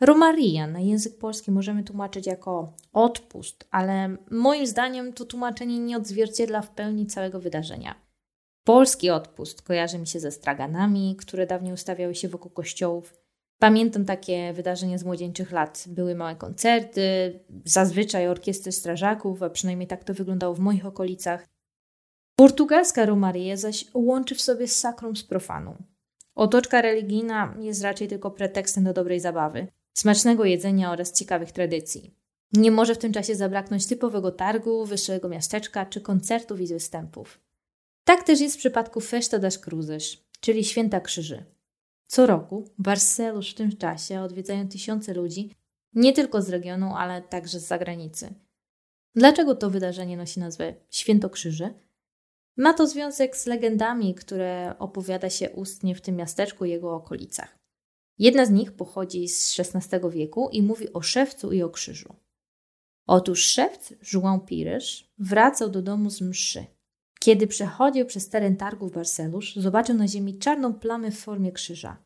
Romaria 0.00 0.66
na 0.66 0.80
język 0.80 1.18
polski 1.18 1.50
możemy 1.50 1.84
tłumaczyć 1.84 2.26
jako 2.26 2.72
odpust, 2.92 3.68
ale 3.70 4.16
moim 4.30 4.66
zdaniem 4.66 5.12
to 5.12 5.24
tłumaczenie 5.24 5.78
nie 5.78 5.96
odzwierciedla 5.96 6.62
w 6.62 6.70
pełni 6.70 7.06
całego 7.06 7.40
wydarzenia. 7.40 7.94
Polski 8.64 9.10
odpust 9.10 9.62
kojarzy 9.62 9.98
mi 9.98 10.06
się 10.06 10.20
ze 10.20 10.30
straganami, 10.30 11.16
które 11.16 11.46
dawniej 11.46 11.72
ustawiały 11.72 12.14
się 12.14 12.28
wokół 12.28 12.50
kościołów, 12.50 13.14
Pamiętam 13.58 14.04
takie 14.04 14.52
wydarzenia 14.52 14.98
z 14.98 15.04
młodzieńczych 15.04 15.52
lat. 15.52 15.84
Były 15.88 16.14
małe 16.14 16.36
koncerty, 16.36 17.40
zazwyczaj 17.64 18.28
orkiestry 18.28 18.72
strażaków, 18.72 19.42
a 19.42 19.50
przynajmniej 19.50 19.86
tak 19.86 20.04
to 20.04 20.14
wyglądało 20.14 20.54
w 20.54 20.58
moich 20.58 20.86
okolicach. 20.86 21.53
Portugalska 22.36 23.06
Romaria 23.06 23.56
zaś 23.56 23.84
łączy 23.94 24.34
w 24.34 24.40
sobie 24.40 24.68
sakrum 24.68 25.16
z 25.16 25.24
profaną. 25.24 25.82
Otoczka 26.34 26.82
religijna 26.82 27.54
jest 27.60 27.82
raczej 27.82 28.08
tylko 28.08 28.30
pretekstem 28.30 28.84
do 28.84 28.92
dobrej 28.92 29.20
zabawy, 29.20 29.66
smacznego 29.92 30.44
jedzenia 30.44 30.92
oraz 30.92 31.12
ciekawych 31.12 31.52
tradycji. 31.52 32.14
Nie 32.52 32.70
może 32.70 32.94
w 32.94 32.98
tym 32.98 33.12
czasie 33.12 33.34
zabraknąć 33.34 33.86
typowego 33.86 34.30
targu, 34.30 34.86
wyższego 34.86 35.28
miasteczka 35.28 35.86
czy 35.86 36.00
koncertów 36.00 36.60
i 36.60 36.66
występów. 36.66 37.40
Tak 38.04 38.22
też 38.22 38.40
jest 38.40 38.54
w 38.54 38.58
przypadku 38.58 39.00
Festa 39.00 39.38
das 39.38 39.58
Cruzes, 39.58 40.16
czyli 40.40 40.64
Święta 40.64 41.00
Krzyży. 41.00 41.44
Co 42.06 42.26
roku 42.26 42.64
Barcelusz 42.78 43.50
w 43.50 43.54
tym 43.54 43.76
czasie 43.76 44.20
odwiedzają 44.20 44.68
tysiące 44.68 45.14
ludzi, 45.14 45.50
nie 45.94 46.12
tylko 46.12 46.42
z 46.42 46.48
regionu, 46.48 46.94
ale 46.96 47.22
także 47.22 47.60
z 47.60 47.66
zagranicy. 47.66 48.34
Dlaczego 49.14 49.54
to 49.54 49.70
wydarzenie 49.70 50.16
nosi 50.16 50.40
nazwę 50.40 50.74
Święto 50.90 51.30
Krzyży? 51.30 51.74
Ma 52.56 52.74
to 52.74 52.86
związek 52.86 53.36
z 53.36 53.46
legendami, 53.46 54.14
które 54.14 54.74
opowiada 54.78 55.30
się 55.30 55.50
ustnie 55.50 55.94
w 55.94 56.00
tym 56.00 56.16
miasteczku 56.16 56.64
i 56.64 56.70
jego 56.70 56.94
okolicach. 56.94 57.58
Jedna 58.18 58.46
z 58.46 58.50
nich 58.50 58.72
pochodzi 58.72 59.28
z 59.28 59.60
XVI 59.60 60.10
wieku 60.10 60.48
i 60.52 60.62
mówi 60.62 60.92
o 60.92 61.02
szewcu 61.02 61.52
i 61.52 61.62
o 61.62 61.70
krzyżu. 61.70 62.14
Otóż 63.06 63.44
szewc, 63.44 63.92
João 63.92 64.44
Pires, 64.44 65.04
wracał 65.18 65.70
do 65.70 65.82
domu 65.82 66.10
z 66.10 66.20
mszy. 66.20 66.66
Kiedy 67.20 67.46
przechodził 67.46 68.06
przez 68.06 68.28
teren 68.28 68.56
targów 68.56 68.92
Barcelusz, 68.92 69.56
zobaczył 69.56 69.94
na 69.96 70.08
ziemi 70.08 70.38
czarną 70.38 70.74
plamę 70.74 71.10
w 71.10 71.18
formie 71.18 71.52
krzyża. 71.52 72.04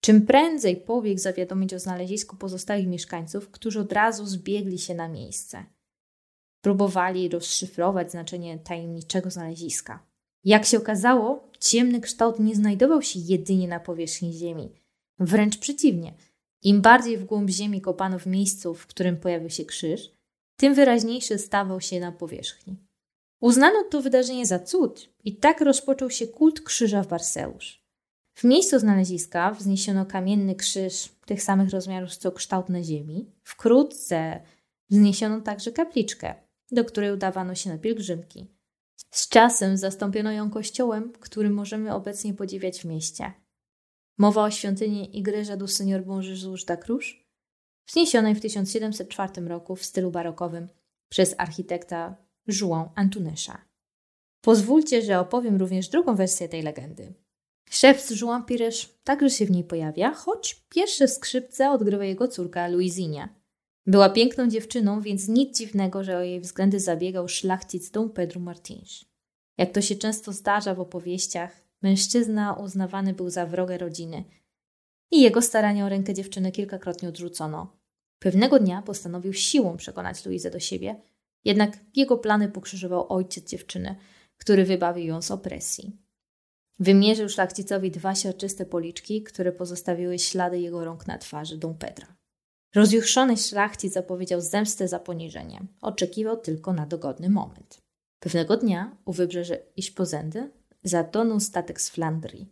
Czym 0.00 0.26
prędzej 0.26 0.76
pobiegł 0.76 1.20
zawiadomić 1.20 1.74
o 1.74 1.78
znalezisku 1.78 2.36
pozostałych 2.36 2.86
mieszkańców, 2.86 3.50
którzy 3.50 3.80
od 3.80 3.92
razu 3.92 4.26
zbiegli 4.26 4.78
się 4.78 4.94
na 4.94 5.08
miejsce. 5.08 5.64
Próbowali 6.66 7.28
rozszyfrować 7.28 8.10
znaczenie 8.10 8.58
tajemniczego 8.58 9.30
znaleziska. 9.30 10.06
Jak 10.44 10.64
się 10.64 10.78
okazało, 10.78 11.50
ciemny 11.60 12.00
kształt 12.00 12.40
nie 12.40 12.54
znajdował 12.54 13.02
się 13.02 13.20
jedynie 13.22 13.68
na 13.68 13.80
powierzchni 13.80 14.32
Ziemi. 14.32 14.72
Wręcz 15.18 15.58
przeciwnie. 15.58 16.14
Im 16.62 16.80
bardziej 16.80 17.18
w 17.18 17.24
głąb 17.24 17.50
Ziemi 17.50 17.80
kopano 17.80 18.18
w 18.18 18.26
miejscu, 18.26 18.74
w 18.74 18.86
którym 18.86 19.16
pojawił 19.16 19.50
się 19.50 19.64
krzyż, 19.64 20.10
tym 20.56 20.74
wyraźniejszy 20.74 21.38
stawał 21.38 21.80
się 21.80 22.00
na 22.00 22.12
powierzchni. 22.12 22.76
Uznano 23.40 23.84
to 23.90 24.02
wydarzenie 24.02 24.46
za 24.46 24.58
cud 24.58 25.08
i 25.24 25.36
tak 25.36 25.60
rozpoczął 25.60 26.10
się 26.10 26.26
kult 26.26 26.60
krzyża 26.60 27.02
w 27.02 27.08
Barcelusz. 27.08 27.82
W 28.34 28.44
miejscu 28.44 28.78
znaleziska 28.78 29.50
wzniesiono 29.50 30.06
kamienny 30.06 30.54
krzyż 30.54 31.08
tych 31.26 31.42
samych 31.42 31.70
rozmiarów 31.70 32.16
co 32.16 32.32
kształt 32.32 32.68
na 32.68 32.82
ziemi. 32.82 33.30
Wkrótce 33.42 34.40
wzniesiono 34.90 35.40
także 35.40 35.72
kapliczkę, 35.72 36.45
do 36.70 36.84
której 36.84 37.12
udawano 37.12 37.54
się 37.54 37.70
na 37.70 37.78
pielgrzymki. 37.78 38.46
Z 39.10 39.28
czasem 39.28 39.76
zastąpiono 39.76 40.32
ją 40.32 40.50
kościołem, 40.50 41.12
który 41.12 41.50
możemy 41.50 41.94
obecnie 41.94 42.34
podziwiać 42.34 42.80
w 42.80 42.84
mieście. 42.84 43.32
Mowa 44.18 44.44
o 44.44 44.50
świątyni 44.50 45.18
Igreja 45.18 45.56
do 45.56 45.68
Senhor 45.68 46.04
Bom 46.04 46.22
Jesus 46.22 46.64
da 46.64 46.76
Cruz, 46.76 47.04
wzniesionej 47.86 48.34
w 48.34 48.40
1704 48.40 49.48
roku 49.48 49.76
w 49.76 49.84
stylu 49.84 50.10
barokowym 50.10 50.68
przez 51.08 51.34
architekta 51.38 52.16
João 52.48 52.88
Antunesza. 52.94 53.58
Pozwólcie, 54.40 55.02
że 55.02 55.20
opowiem 55.20 55.56
również 55.56 55.88
drugą 55.88 56.16
wersję 56.16 56.48
tej 56.48 56.62
legendy. 56.62 57.14
Szef 57.70 58.10
João 58.10 58.44
Pires 58.44 58.88
także 59.04 59.30
się 59.30 59.46
w 59.46 59.50
niej 59.50 59.64
pojawia, 59.64 60.14
choć 60.14 60.66
pierwsze 60.68 61.08
skrzypce 61.08 61.70
odgrywa 61.70 62.04
jego 62.04 62.28
córka 62.28 62.68
Luizinia. 62.68 63.28
Była 63.86 64.10
piękną 64.10 64.48
dziewczyną, 64.48 65.00
więc 65.00 65.28
nic 65.28 65.58
dziwnego, 65.58 66.04
że 66.04 66.18
o 66.18 66.22
jej 66.22 66.40
względy 66.40 66.80
zabiegał 66.80 67.28
szlachcic 67.28 67.90
Dom 67.90 68.10
Pedro 68.10 68.40
Martins. 68.40 69.04
Jak 69.58 69.72
to 69.72 69.82
się 69.82 69.96
często 69.96 70.32
zdarza 70.32 70.74
w 70.74 70.80
opowieściach, 70.80 71.66
mężczyzna 71.82 72.54
uznawany 72.54 73.12
był 73.12 73.30
za 73.30 73.46
wrogę 73.46 73.78
rodziny 73.78 74.24
i 75.10 75.22
jego 75.22 75.42
starania 75.42 75.86
o 75.86 75.88
rękę 75.88 76.14
dziewczyny 76.14 76.52
kilkakrotnie 76.52 77.08
odrzucono. 77.08 77.76
Pewnego 78.18 78.58
dnia 78.58 78.82
postanowił 78.82 79.32
siłą 79.32 79.76
przekonać 79.76 80.26
Luizę 80.26 80.50
do 80.50 80.60
siebie, 80.60 81.00
jednak 81.44 81.78
jego 81.96 82.18
plany 82.18 82.48
pokrzyżował 82.48 83.12
ojciec 83.12 83.50
dziewczyny, 83.50 83.96
który 84.36 84.64
wybawił 84.64 85.06
ją 85.06 85.22
z 85.22 85.30
opresji. 85.30 85.96
Wymierzył 86.78 87.28
szlachcicowi 87.28 87.90
dwa 87.90 88.14
siarczyste 88.14 88.66
policzki, 88.66 89.22
które 89.22 89.52
pozostawiły 89.52 90.18
ślady 90.18 90.60
jego 90.60 90.84
rąk 90.84 91.06
na 91.06 91.18
twarzy 91.18 91.58
Dom 91.58 91.74
Pedra. 91.74 92.15
Rozjuchrzony 92.76 93.36
szlachcic 93.36 93.92
zapowiedział 93.92 94.40
zemstę 94.40 94.88
za 94.88 94.98
poniżenie. 94.98 95.60
Oczekiwał 95.80 96.36
tylko 96.36 96.72
na 96.72 96.86
dogodny 96.86 97.30
moment. 97.30 97.82
Pewnego 98.20 98.56
dnia 98.56 98.96
u 99.04 99.12
wybrzeży 99.12 99.58
Iszpozendy 99.76 100.50
zatonął 100.82 101.40
statek 101.40 101.80
z 101.80 101.90
Flandrii. 101.90 102.46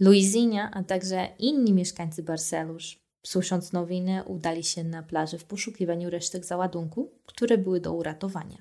Luizinia, 0.00 0.70
a 0.70 0.82
także 0.82 1.28
inni 1.38 1.72
mieszkańcy 1.72 2.22
Barcelusz, 2.22 2.98
słysząc 3.26 3.72
nowiny, 3.72 4.24
udali 4.24 4.64
się 4.64 4.84
na 4.84 5.02
plażę 5.02 5.38
w 5.38 5.44
poszukiwaniu 5.44 6.10
resztek 6.10 6.44
załadunku, 6.44 7.12
które 7.26 7.58
były 7.58 7.80
do 7.80 7.92
uratowania. 7.92 8.58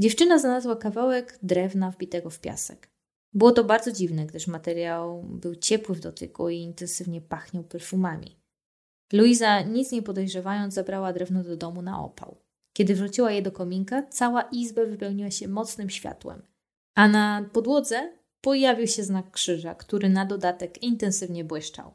Dziewczyna 0.00 0.38
znalazła 0.38 0.76
kawałek 0.76 1.38
drewna 1.42 1.90
wbitego 1.90 2.30
w 2.30 2.40
piasek. 2.40 2.90
Było 3.32 3.52
to 3.52 3.64
bardzo 3.64 3.92
dziwne, 3.92 4.26
gdyż 4.26 4.46
materiał 4.46 5.22
był 5.22 5.56
ciepły 5.56 5.94
w 5.94 6.00
dotyku 6.00 6.48
i 6.48 6.56
intensywnie 6.56 7.20
pachniał 7.20 7.64
perfumami. 7.64 8.43
Luiza, 9.12 9.62
nic 9.62 9.92
nie 9.92 10.02
podejrzewając, 10.02 10.74
zabrała 10.74 11.12
drewno 11.12 11.44
do 11.44 11.56
domu 11.56 11.82
na 11.82 12.04
opał. 12.04 12.36
Kiedy 12.72 12.94
wrzuciła 12.94 13.32
je 13.32 13.42
do 13.42 13.52
kominka, 13.52 14.02
cała 14.02 14.42
izba 14.42 14.84
wypełniła 14.84 15.30
się 15.30 15.48
mocnym 15.48 15.90
światłem, 15.90 16.42
a 16.94 17.08
na 17.08 17.50
podłodze 17.52 18.12
pojawił 18.40 18.86
się 18.86 19.02
znak 19.02 19.30
krzyża, 19.30 19.74
który 19.74 20.08
na 20.08 20.26
dodatek 20.26 20.82
intensywnie 20.82 21.44
błyszczał. 21.44 21.94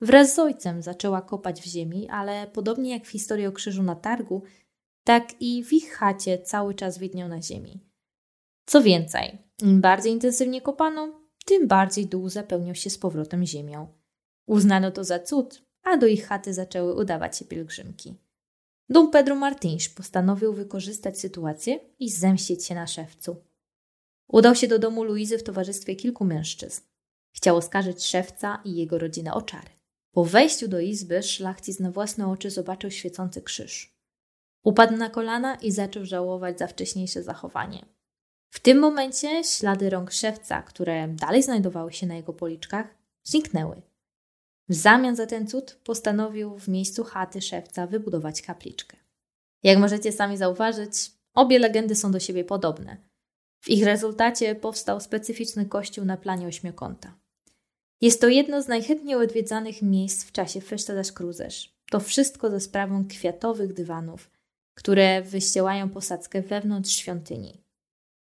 Wraz 0.00 0.34
z 0.34 0.38
ojcem 0.38 0.82
zaczęła 0.82 1.22
kopać 1.22 1.60
w 1.60 1.64
ziemi, 1.64 2.08
ale 2.08 2.46
podobnie 2.46 2.90
jak 2.90 3.04
w 3.04 3.10
historii 3.10 3.46
o 3.46 3.52
krzyżu 3.52 3.82
na 3.82 3.94
targu, 3.94 4.42
tak 5.04 5.42
i 5.42 5.64
w 5.64 5.72
ich 5.72 5.92
chacie 5.92 6.38
cały 6.38 6.74
czas 6.74 6.98
widniał 6.98 7.28
na 7.28 7.42
ziemi. 7.42 7.80
Co 8.66 8.82
więcej, 8.82 9.38
im 9.62 9.80
bardziej 9.80 10.12
intensywnie 10.12 10.60
kopano, 10.60 11.20
tym 11.44 11.68
bardziej 11.68 12.06
dół 12.06 12.28
zapełniał 12.28 12.74
się 12.74 12.90
z 12.90 12.98
powrotem 12.98 13.46
ziemią. 13.46 13.88
Uznano 14.46 14.90
to 14.90 15.04
za 15.04 15.18
cud, 15.18 15.65
a 15.86 15.96
do 15.96 16.06
ich 16.06 16.26
chaty 16.26 16.54
zaczęły 16.54 16.94
udawać 16.94 17.38
się 17.38 17.44
pielgrzymki. 17.44 18.14
Dom 18.88 19.10
Pedro 19.10 19.34
Martins 19.34 19.88
postanowił 19.88 20.52
wykorzystać 20.52 21.18
sytuację 21.20 21.80
i 21.98 22.10
zemścić 22.10 22.64
się 22.64 22.74
na 22.74 22.86
szewcu. 22.86 23.36
Udał 24.28 24.54
się 24.54 24.68
do 24.68 24.78
domu 24.78 25.04
Luizy 25.04 25.38
w 25.38 25.42
towarzystwie 25.42 25.96
kilku 25.96 26.24
mężczyzn. 26.24 26.82
Chciał 27.32 27.56
oskarżyć 27.56 28.04
szewca 28.04 28.62
i 28.64 28.76
jego 28.76 28.98
rodzinę 28.98 29.34
o 29.34 29.42
czary. 29.42 29.68
Po 30.12 30.24
wejściu 30.24 30.68
do 30.68 30.80
izby 30.80 31.22
szlachcic 31.22 31.80
na 31.80 31.90
własne 31.90 32.28
oczy 32.28 32.50
zobaczył 32.50 32.90
świecący 32.90 33.42
krzyż. 33.42 33.96
Upadł 34.64 34.96
na 34.96 35.10
kolana 35.10 35.54
i 35.54 35.72
zaczął 35.72 36.04
żałować 36.04 36.58
za 36.58 36.66
wcześniejsze 36.66 37.22
zachowanie. 37.22 37.86
W 38.50 38.60
tym 38.60 38.78
momencie 38.78 39.44
ślady 39.44 39.90
rąk 39.90 40.12
szewca, 40.12 40.62
które 40.62 41.08
dalej 41.08 41.42
znajdowały 41.42 41.92
się 41.92 42.06
na 42.06 42.14
jego 42.14 42.32
policzkach, 42.32 42.86
zniknęły. 43.24 43.82
W 44.68 44.74
zamian 44.74 45.16
za 45.16 45.26
ten 45.26 45.46
cud 45.46 45.78
postanowił 45.84 46.58
w 46.58 46.68
miejscu 46.68 47.04
chaty 47.04 47.40
szewca 47.40 47.86
wybudować 47.86 48.42
kapliczkę. 48.42 48.96
Jak 49.62 49.78
możecie 49.78 50.12
sami 50.12 50.36
zauważyć, 50.36 50.92
obie 51.34 51.58
legendy 51.58 51.94
są 51.94 52.12
do 52.12 52.20
siebie 52.20 52.44
podobne. 52.44 52.96
W 53.60 53.68
ich 53.68 53.84
rezultacie 53.84 54.54
powstał 54.54 55.00
specyficzny 55.00 55.66
kościół 55.66 56.04
na 56.04 56.16
planie 56.16 56.46
ośmiokąta. 56.46 57.14
Jest 58.00 58.20
to 58.20 58.28
jedno 58.28 58.62
z 58.62 58.68
najchętniej 58.68 59.16
odwiedzanych 59.16 59.82
miejsc 59.82 60.24
w 60.24 60.32
czasie 60.32 60.60
Festa 60.60 60.94
das 60.94 61.12
Cruzes. 61.12 61.64
To 61.90 62.00
wszystko 62.00 62.50
ze 62.50 62.60
sprawą 62.60 63.08
kwiatowych 63.08 63.72
dywanów, 63.72 64.30
które 64.74 65.22
wyściełają 65.22 65.88
posadzkę 65.90 66.42
wewnątrz 66.42 66.96
świątyni. 66.96 67.62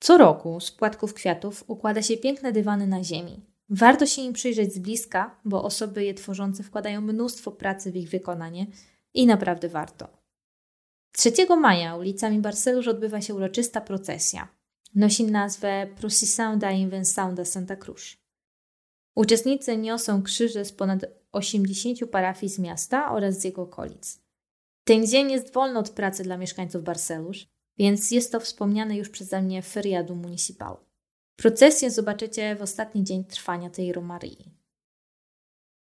Co 0.00 0.18
roku 0.18 0.60
z 0.60 0.70
płatków 0.70 1.14
kwiatów 1.14 1.64
układa 1.66 2.02
się 2.02 2.16
piękne 2.16 2.52
dywany 2.52 2.86
na 2.86 3.04
ziemi. 3.04 3.47
Warto 3.70 4.06
się 4.06 4.22
im 4.22 4.32
przyjrzeć 4.32 4.74
z 4.74 4.78
bliska, 4.78 5.40
bo 5.44 5.64
osoby 5.64 6.04
je 6.04 6.14
tworzące 6.14 6.62
wkładają 6.62 7.00
mnóstwo 7.00 7.52
pracy 7.52 7.92
w 7.92 7.96
ich 7.96 8.10
wykonanie 8.10 8.66
i 9.14 9.26
naprawdę 9.26 9.68
warto. 9.68 10.18
3 11.12 11.32
maja 11.60 11.96
ulicami 11.96 12.38
Barcelusz 12.38 12.88
odbywa 12.88 13.20
się 13.20 13.34
uroczysta 13.34 13.80
procesja. 13.80 14.48
Nosi 14.94 15.24
nazwę 15.24 15.86
Procissão 16.00 16.58
da 16.58 16.72
Invenção 16.72 17.34
da 17.34 17.44
Santa 17.44 17.76
Cruz. 17.76 18.16
Uczestnicy 19.14 19.76
niosą 19.76 20.22
krzyże 20.22 20.64
z 20.64 20.72
ponad 20.72 21.06
80 21.32 22.10
parafii 22.10 22.52
z 22.52 22.58
miasta 22.58 23.12
oraz 23.12 23.40
z 23.40 23.44
jego 23.44 23.62
okolic. 23.62 24.20
Ten 24.84 25.06
dzień 25.06 25.30
jest 25.30 25.52
wolny 25.52 25.78
od 25.78 25.90
pracy 25.90 26.22
dla 26.22 26.36
mieszkańców 26.36 26.82
Barcelusz, 26.82 27.46
więc 27.78 28.10
jest 28.10 28.32
to 28.32 28.40
wspomniane 28.40 28.96
już 28.96 29.08
przeze 29.08 29.42
mnie 29.42 29.62
feriadu 29.62 30.14
municipal. 30.14 30.87
Procesję 31.38 31.90
zobaczycie 31.90 32.56
w 32.56 32.62
ostatni 32.62 33.04
dzień 33.04 33.24
trwania 33.24 33.70
tej 33.70 33.92
Romarii. 33.92 34.52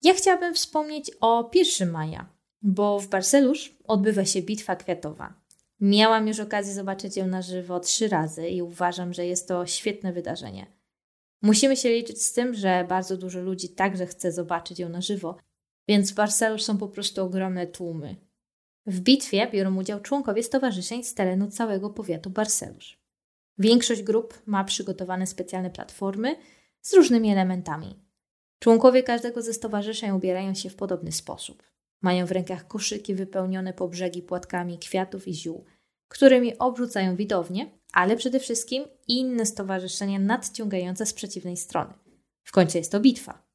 Ja 0.03 0.13
chciałabym 0.13 0.53
wspomnieć 0.53 1.11
o 1.21 1.49
1 1.53 1.91
maja, 1.91 2.29
bo 2.61 2.99
w 2.99 3.07
Barcelusz 3.07 3.77
odbywa 3.83 4.25
się 4.25 4.41
bitwa 4.41 4.75
kwiatowa. 4.75 5.33
Miałam 5.79 6.27
już 6.27 6.39
okazję 6.39 6.73
zobaczyć 6.73 7.17
ją 7.17 7.27
na 7.27 7.41
żywo 7.41 7.79
trzy 7.79 8.07
razy 8.07 8.49
i 8.49 8.61
uważam, 8.61 9.13
że 9.13 9.25
jest 9.25 9.47
to 9.47 9.65
świetne 9.65 10.13
wydarzenie. 10.13 10.67
Musimy 11.41 11.77
się 11.77 11.89
liczyć 11.89 12.23
z 12.23 12.33
tym, 12.33 12.53
że 12.53 12.85
bardzo 12.89 13.17
dużo 13.17 13.41
ludzi 13.41 13.69
także 13.69 14.05
chce 14.07 14.31
zobaczyć 14.31 14.79
ją 14.79 14.89
na 14.89 15.01
żywo, 15.01 15.37
więc 15.87 16.11
w 16.11 16.15
Barcelusz 16.15 16.63
są 16.63 16.77
po 16.77 16.87
prostu 16.87 17.23
ogromne 17.23 17.67
tłumy. 17.67 18.15
W 18.85 18.99
bitwie 18.99 19.47
biorą 19.51 19.77
udział 19.77 19.99
członkowie 19.99 20.43
stowarzyszeń 20.43 21.03
z 21.03 21.13
terenu 21.13 21.47
całego 21.47 21.89
powiatu 21.89 22.29
Barcelusz. 22.29 23.00
Większość 23.61 24.03
grup 24.03 24.41
ma 24.45 24.63
przygotowane 24.63 25.27
specjalne 25.27 25.69
platformy 25.69 26.35
z 26.81 26.93
różnymi 26.93 27.31
elementami. 27.31 27.95
Członkowie 28.59 29.03
każdego 29.03 29.41
ze 29.41 29.53
stowarzyszeń 29.53 30.11
ubierają 30.11 30.53
się 30.53 30.69
w 30.69 30.75
podobny 30.75 31.11
sposób. 31.11 31.63
Mają 32.01 32.25
w 32.25 32.31
rękach 32.31 32.67
koszyki 32.67 33.15
wypełnione 33.15 33.73
po 33.73 33.87
brzegi 33.87 34.21
płatkami 34.21 34.79
kwiatów 34.79 35.27
i 35.27 35.33
ziół, 35.33 35.65
którymi 36.07 36.57
obrzucają 36.57 37.15
widownię, 37.15 37.69
ale 37.93 38.15
przede 38.15 38.39
wszystkim 38.39 38.83
inne 39.07 39.45
stowarzyszenia 39.45 40.19
nadciągające 40.19 41.05
z 41.05 41.13
przeciwnej 41.13 41.57
strony. 41.57 41.93
W 42.43 42.51
końcu 42.51 42.77
jest 42.77 42.91
to 42.91 42.99
bitwa. 42.99 43.47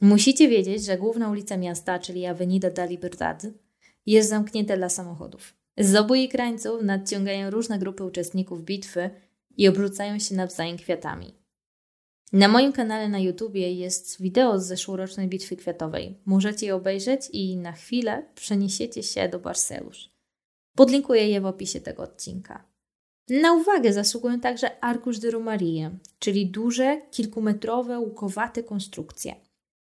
Musicie 0.00 0.48
wiedzieć, 0.48 0.84
że 0.84 0.98
główna 0.98 1.30
ulica 1.30 1.56
miasta, 1.56 1.98
czyli 1.98 2.26
Avenida 2.26 2.70
da 2.70 2.84
Libertad, 2.84 3.46
jest 4.06 4.28
zamknięte 4.28 4.76
dla 4.76 4.88
samochodów. 4.88 5.55
Z 5.78 5.96
obu 5.96 6.14
jej 6.14 6.28
krańców 6.28 6.82
nadciągają 6.82 7.50
różne 7.50 7.78
grupy 7.78 8.04
uczestników 8.04 8.64
bitwy 8.64 9.10
i 9.56 9.68
obrzucają 9.68 10.18
się 10.18 10.34
nawzajem 10.34 10.76
kwiatami. 10.76 11.34
Na 12.32 12.48
moim 12.48 12.72
kanale 12.72 13.08
na 13.08 13.18
YouTubie 13.18 13.72
jest 13.72 14.22
wideo 14.22 14.58
z 14.58 14.66
zeszłorocznej 14.66 15.28
bitwy 15.28 15.56
kwiatowej. 15.56 16.18
Możecie 16.24 16.66
je 16.66 16.74
obejrzeć 16.74 17.28
i 17.32 17.56
na 17.56 17.72
chwilę 17.72 18.22
przeniesiecie 18.34 19.02
się 19.02 19.28
do 19.28 19.38
Barcelusz. 19.38 20.10
Podlinkuję 20.76 21.28
je 21.28 21.40
w 21.40 21.46
opisie 21.46 21.80
tego 21.80 22.02
odcinka. 22.02 22.64
Na 23.28 23.52
uwagę 23.52 23.92
zasługują 23.92 24.40
także 24.40 24.84
Arkusz 24.84 25.18
de 25.18 25.30
Romarie, 25.30 25.98
czyli 26.18 26.46
duże, 26.50 27.00
kilkumetrowe, 27.10 27.98
łukowate 27.98 28.62
konstrukcje. 28.62 29.34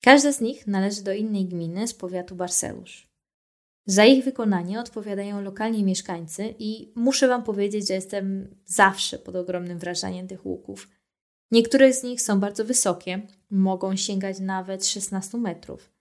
Każda 0.02 0.32
z 0.32 0.40
nich 0.40 0.66
należy 0.66 1.02
do 1.02 1.12
innej 1.12 1.46
gminy 1.46 1.88
z 1.88 1.94
powiatu 1.94 2.34
Barcelusz. 2.34 3.07
Za 3.90 4.04
ich 4.04 4.24
wykonanie 4.24 4.80
odpowiadają 4.80 5.40
lokalni 5.40 5.84
mieszkańcy 5.84 6.54
i 6.58 6.92
muszę 6.94 7.28
Wam 7.28 7.42
powiedzieć, 7.42 7.88
że 7.88 7.94
jestem 7.94 8.54
zawsze 8.66 9.18
pod 9.18 9.36
ogromnym 9.36 9.78
wrażeniem 9.78 10.28
tych 10.28 10.46
łuków. 10.46 10.88
Niektóre 11.50 11.92
z 11.92 12.02
nich 12.02 12.22
są 12.22 12.40
bardzo 12.40 12.64
wysokie, 12.64 13.22
mogą 13.50 13.96
sięgać 13.96 14.40
nawet 14.40 14.86
16 14.86 15.38
metrów. 15.38 15.92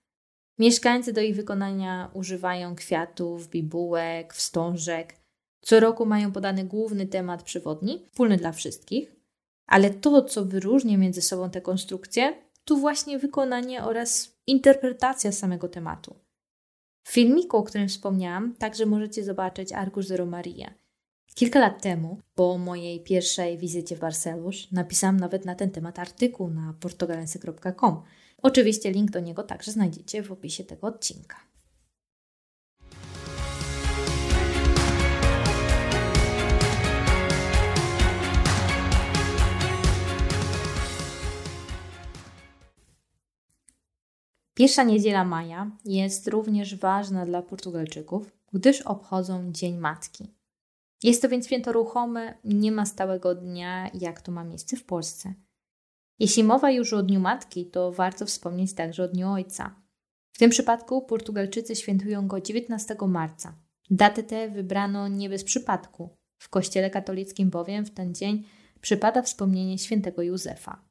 Mieszkańcy 0.58 1.12
do 1.12 1.20
ich 1.20 1.36
wykonania 1.36 2.10
używają 2.14 2.76
kwiatów, 2.76 3.48
bibułek, 3.48 4.34
wstążek. 4.34 5.16
Co 5.60 5.80
roku 5.80 6.06
mają 6.06 6.32
podany 6.32 6.64
główny 6.64 7.06
temat 7.06 7.42
przewodni, 7.42 8.06
wspólny 8.10 8.36
dla 8.36 8.52
wszystkich, 8.52 9.16
ale 9.66 9.90
to, 9.90 10.22
co 10.22 10.44
wyróżnia 10.44 10.98
między 10.98 11.22
sobą 11.22 11.50
te 11.50 11.60
konstrukcje, 11.60 12.34
to 12.64 12.76
właśnie 12.76 13.18
wykonanie 13.18 13.84
oraz 13.84 14.38
interpretacja 14.46 15.32
samego 15.32 15.68
tematu. 15.68 16.27
W 17.08 17.12
filmiku, 17.12 17.56
o 17.56 17.62
którym 17.62 17.88
wspomniałam, 17.88 18.54
także 18.54 18.86
możecie 18.86 19.24
zobaczyć 19.24 19.72
Arkusz 19.72 20.06
Zero 20.06 20.26
Maria. 20.26 20.74
Kilka 21.34 21.60
lat 21.60 21.82
temu, 21.82 22.18
po 22.34 22.58
mojej 22.58 23.00
pierwszej 23.00 23.58
wizycie 23.58 23.96
w 23.96 24.00
Barcelusz, 24.00 24.70
napisałam 24.70 25.20
nawet 25.20 25.44
na 25.44 25.54
ten 25.54 25.70
temat 25.70 25.98
artykuł 25.98 26.50
na 26.50 26.74
portugalense.com. 26.80 28.02
Oczywiście 28.42 28.90
link 28.90 29.10
do 29.10 29.20
niego 29.20 29.42
także 29.42 29.72
znajdziecie 29.72 30.22
w 30.22 30.32
opisie 30.32 30.64
tego 30.64 30.86
odcinka. 30.86 31.36
Pierwsza 44.58 44.82
niedziela 44.82 45.24
maja 45.24 45.70
jest 45.84 46.28
również 46.28 46.76
ważna 46.76 47.26
dla 47.26 47.42
Portugalczyków, 47.42 48.32
gdyż 48.52 48.82
obchodzą 48.82 49.52
Dzień 49.52 49.76
Matki. 49.76 50.34
Jest 51.02 51.22
to 51.22 51.28
więc 51.28 51.46
święto 51.46 51.72
ruchome, 51.72 52.34
nie 52.44 52.72
ma 52.72 52.86
stałego 52.86 53.34
dnia, 53.34 53.90
jak 53.94 54.20
to 54.20 54.32
ma 54.32 54.44
miejsce 54.44 54.76
w 54.76 54.84
Polsce. 54.84 55.34
Jeśli 56.18 56.44
mowa 56.44 56.70
już 56.70 56.92
o 56.92 57.02
Dniu 57.02 57.20
Matki, 57.20 57.66
to 57.66 57.92
warto 57.92 58.26
wspomnieć 58.26 58.74
także 58.74 59.04
o 59.04 59.08
Dniu 59.08 59.28
Ojca. 59.28 59.74
W 60.32 60.38
tym 60.38 60.50
przypadku 60.50 61.02
Portugalczycy 61.02 61.76
świętują 61.76 62.28
go 62.28 62.40
19 62.40 62.96
marca. 63.08 63.54
Datę 63.90 64.22
tę 64.22 64.48
wybrano 64.48 65.08
nie 65.08 65.28
bez 65.28 65.44
przypadku. 65.44 66.16
W 66.38 66.48
Kościele 66.48 66.90
katolickim 66.90 67.50
bowiem 67.50 67.86
w 67.86 67.90
ten 67.90 68.14
dzień 68.14 68.44
przypada 68.80 69.22
wspomnienie 69.22 69.78
świętego 69.78 70.22
Józefa. 70.22 70.87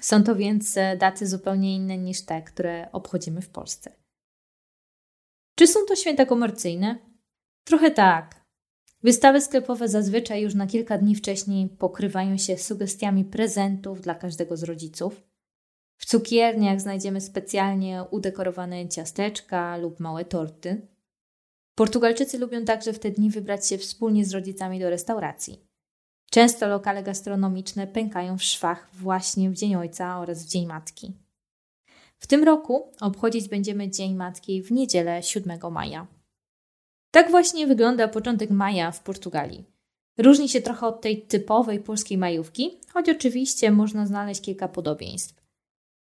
Są 0.00 0.22
to 0.22 0.36
więc 0.36 0.76
e, 0.76 0.96
daty 0.96 1.26
zupełnie 1.26 1.76
inne 1.76 1.98
niż 1.98 2.24
te, 2.24 2.42
które 2.42 2.92
obchodzimy 2.92 3.40
w 3.40 3.50
Polsce. 3.50 3.92
Czy 5.54 5.66
są 5.66 5.80
to 5.88 5.96
święta 5.96 6.26
komercyjne? 6.26 6.98
Trochę 7.64 7.90
tak. 7.90 8.44
Wystawy 9.02 9.40
sklepowe 9.40 9.88
zazwyczaj 9.88 10.42
już 10.42 10.54
na 10.54 10.66
kilka 10.66 10.98
dni 10.98 11.14
wcześniej 11.14 11.68
pokrywają 11.68 12.36
się 12.36 12.58
sugestiami 12.58 13.24
prezentów 13.24 14.00
dla 14.00 14.14
każdego 14.14 14.56
z 14.56 14.62
rodziców. 14.62 15.22
W 15.98 16.06
cukierniach 16.06 16.80
znajdziemy 16.80 17.20
specjalnie 17.20 18.04
udekorowane 18.10 18.88
ciasteczka 18.88 19.76
lub 19.76 20.00
małe 20.00 20.24
torty. 20.24 20.88
Portugalczycy 21.74 22.38
lubią 22.38 22.64
także 22.64 22.92
w 22.92 22.98
te 22.98 23.10
dni 23.10 23.30
wybrać 23.30 23.68
się 23.68 23.78
wspólnie 23.78 24.24
z 24.24 24.32
rodzicami 24.32 24.80
do 24.80 24.90
restauracji. 24.90 25.73
Często 26.34 26.68
lokale 26.68 27.02
gastronomiczne 27.02 27.86
pękają 27.86 28.38
w 28.38 28.42
szwach 28.42 28.88
właśnie 28.92 29.50
w 29.50 29.54
Dzień 29.54 29.76
Ojca 29.76 30.18
oraz 30.18 30.44
w 30.44 30.48
Dzień 30.48 30.66
Matki. 30.66 31.12
W 32.18 32.26
tym 32.26 32.44
roku 32.44 32.92
obchodzić 33.00 33.48
będziemy 33.48 33.90
Dzień 33.90 34.14
Matki 34.14 34.62
w 34.62 34.72
niedzielę 34.72 35.22
7 35.22 35.58
maja. 35.72 36.06
Tak 37.10 37.30
właśnie 37.30 37.66
wygląda 37.66 38.08
początek 38.08 38.50
maja 38.50 38.90
w 38.90 39.02
Portugalii. 39.02 39.64
Różni 40.18 40.48
się 40.48 40.60
trochę 40.60 40.86
od 40.86 41.00
tej 41.00 41.22
typowej 41.22 41.80
polskiej 41.80 42.18
majówki, 42.18 42.78
choć 42.92 43.08
oczywiście 43.08 43.70
można 43.70 44.06
znaleźć 44.06 44.40
kilka 44.40 44.68
podobieństw. 44.68 45.42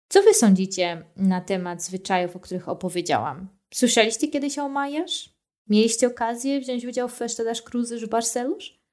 Co 0.08 0.22
wy 0.22 0.34
sądzicie 0.34 1.04
na 1.16 1.40
temat 1.40 1.82
zwyczajów, 1.82 2.36
o 2.36 2.40
których 2.40 2.68
opowiedziałam? 2.68 3.48
Słyszeliście 3.74 4.28
kiedyś 4.28 4.58
o 4.58 4.68
Majasz? 4.68 5.30
Mieliście 5.68 6.06
okazję 6.06 6.60
wziąć 6.60 6.84
udział 6.84 7.08
w 7.08 7.14
Festedasz 7.14 7.62
Cruzyż 7.62 8.06
w 8.06 8.08
Barcelusz? 8.08 8.85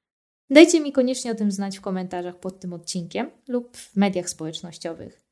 Dajcie 0.50 0.80
mi 0.80 0.92
koniecznie 0.92 1.30
o 1.30 1.34
tym 1.34 1.50
znać 1.50 1.78
w 1.78 1.80
komentarzach 1.80 2.36
pod 2.36 2.60
tym 2.60 2.72
odcinkiem 2.72 3.30
lub 3.48 3.76
w 3.76 3.96
mediach 3.96 4.28
społecznościowych. 4.28 5.24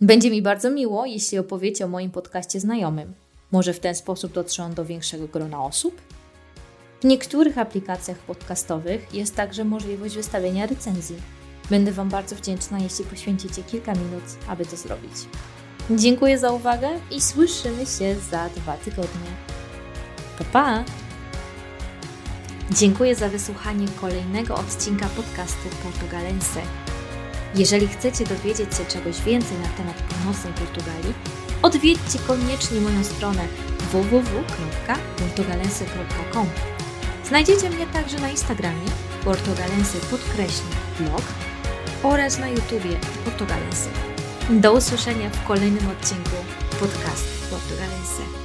Będzie 0.00 0.30
mi 0.30 0.42
bardzo 0.42 0.70
miło, 0.70 1.06
jeśli 1.06 1.38
opowiecie 1.38 1.84
o 1.84 1.88
moim 1.88 2.10
podcaście 2.10 2.60
znajomym. 2.60 3.14
Może 3.52 3.72
w 3.72 3.80
ten 3.80 3.94
sposób 3.94 4.32
dotrze 4.32 4.62
on 4.62 4.74
do 4.74 4.84
większego 4.84 5.28
grona 5.28 5.64
osób? 5.64 6.00
W 7.00 7.04
niektórych 7.04 7.58
aplikacjach 7.58 8.18
podcastowych 8.18 9.14
jest 9.14 9.36
także 9.36 9.64
możliwość 9.64 10.14
wystawienia 10.14 10.66
recenzji. 10.66 11.16
Będę 11.70 11.92
Wam 11.92 12.08
bardzo 12.08 12.36
wdzięczna, 12.36 12.78
jeśli 12.78 13.04
poświęcicie 13.04 13.62
kilka 13.62 13.92
minut, 13.92 14.24
aby 14.48 14.66
to 14.66 14.76
zrobić. 14.76 15.12
Dziękuję 15.90 16.38
za 16.38 16.52
uwagę 16.52 16.88
i 17.10 17.20
słyszymy 17.20 17.86
się 17.86 18.16
za 18.30 18.48
dwa 18.48 18.76
tygodnie. 18.76 19.30
Pa, 20.38 20.44
pa! 20.44 21.03
Dziękuję 22.70 23.14
za 23.14 23.28
wysłuchanie 23.28 23.86
kolejnego 24.00 24.54
odcinka 24.54 25.06
podcastu 25.06 25.68
Portugalense. 25.82 26.60
Jeżeli 27.54 27.88
chcecie 27.88 28.24
dowiedzieć 28.24 28.76
się 28.76 28.84
czegoś 28.84 29.20
więcej 29.20 29.58
na 29.58 29.68
temat 29.68 30.02
północnej 30.02 30.52
Portugalii, 30.52 31.14
odwiedźcie 31.62 32.18
koniecznie 32.26 32.80
moją 32.80 33.04
stronę 33.04 33.48
www.portugalense.com. 33.92 36.46
Znajdziecie 37.24 37.70
mnie 37.70 37.86
także 37.86 38.20
na 38.20 38.30
Instagramie 38.30 38.90
portugalense 39.24 39.98
blog 40.98 41.22
oraz 42.02 42.38
na 42.38 42.48
YouTubie 42.48 42.96
Portugalense. 43.24 43.90
Do 44.50 44.72
usłyszenia 44.72 45.30
w 45.30 45.46
kolejnym 45.46 45.88
odcinku 45.88 46.36
podcastu 46.80 47.28
Portugalense. 47.50 48.43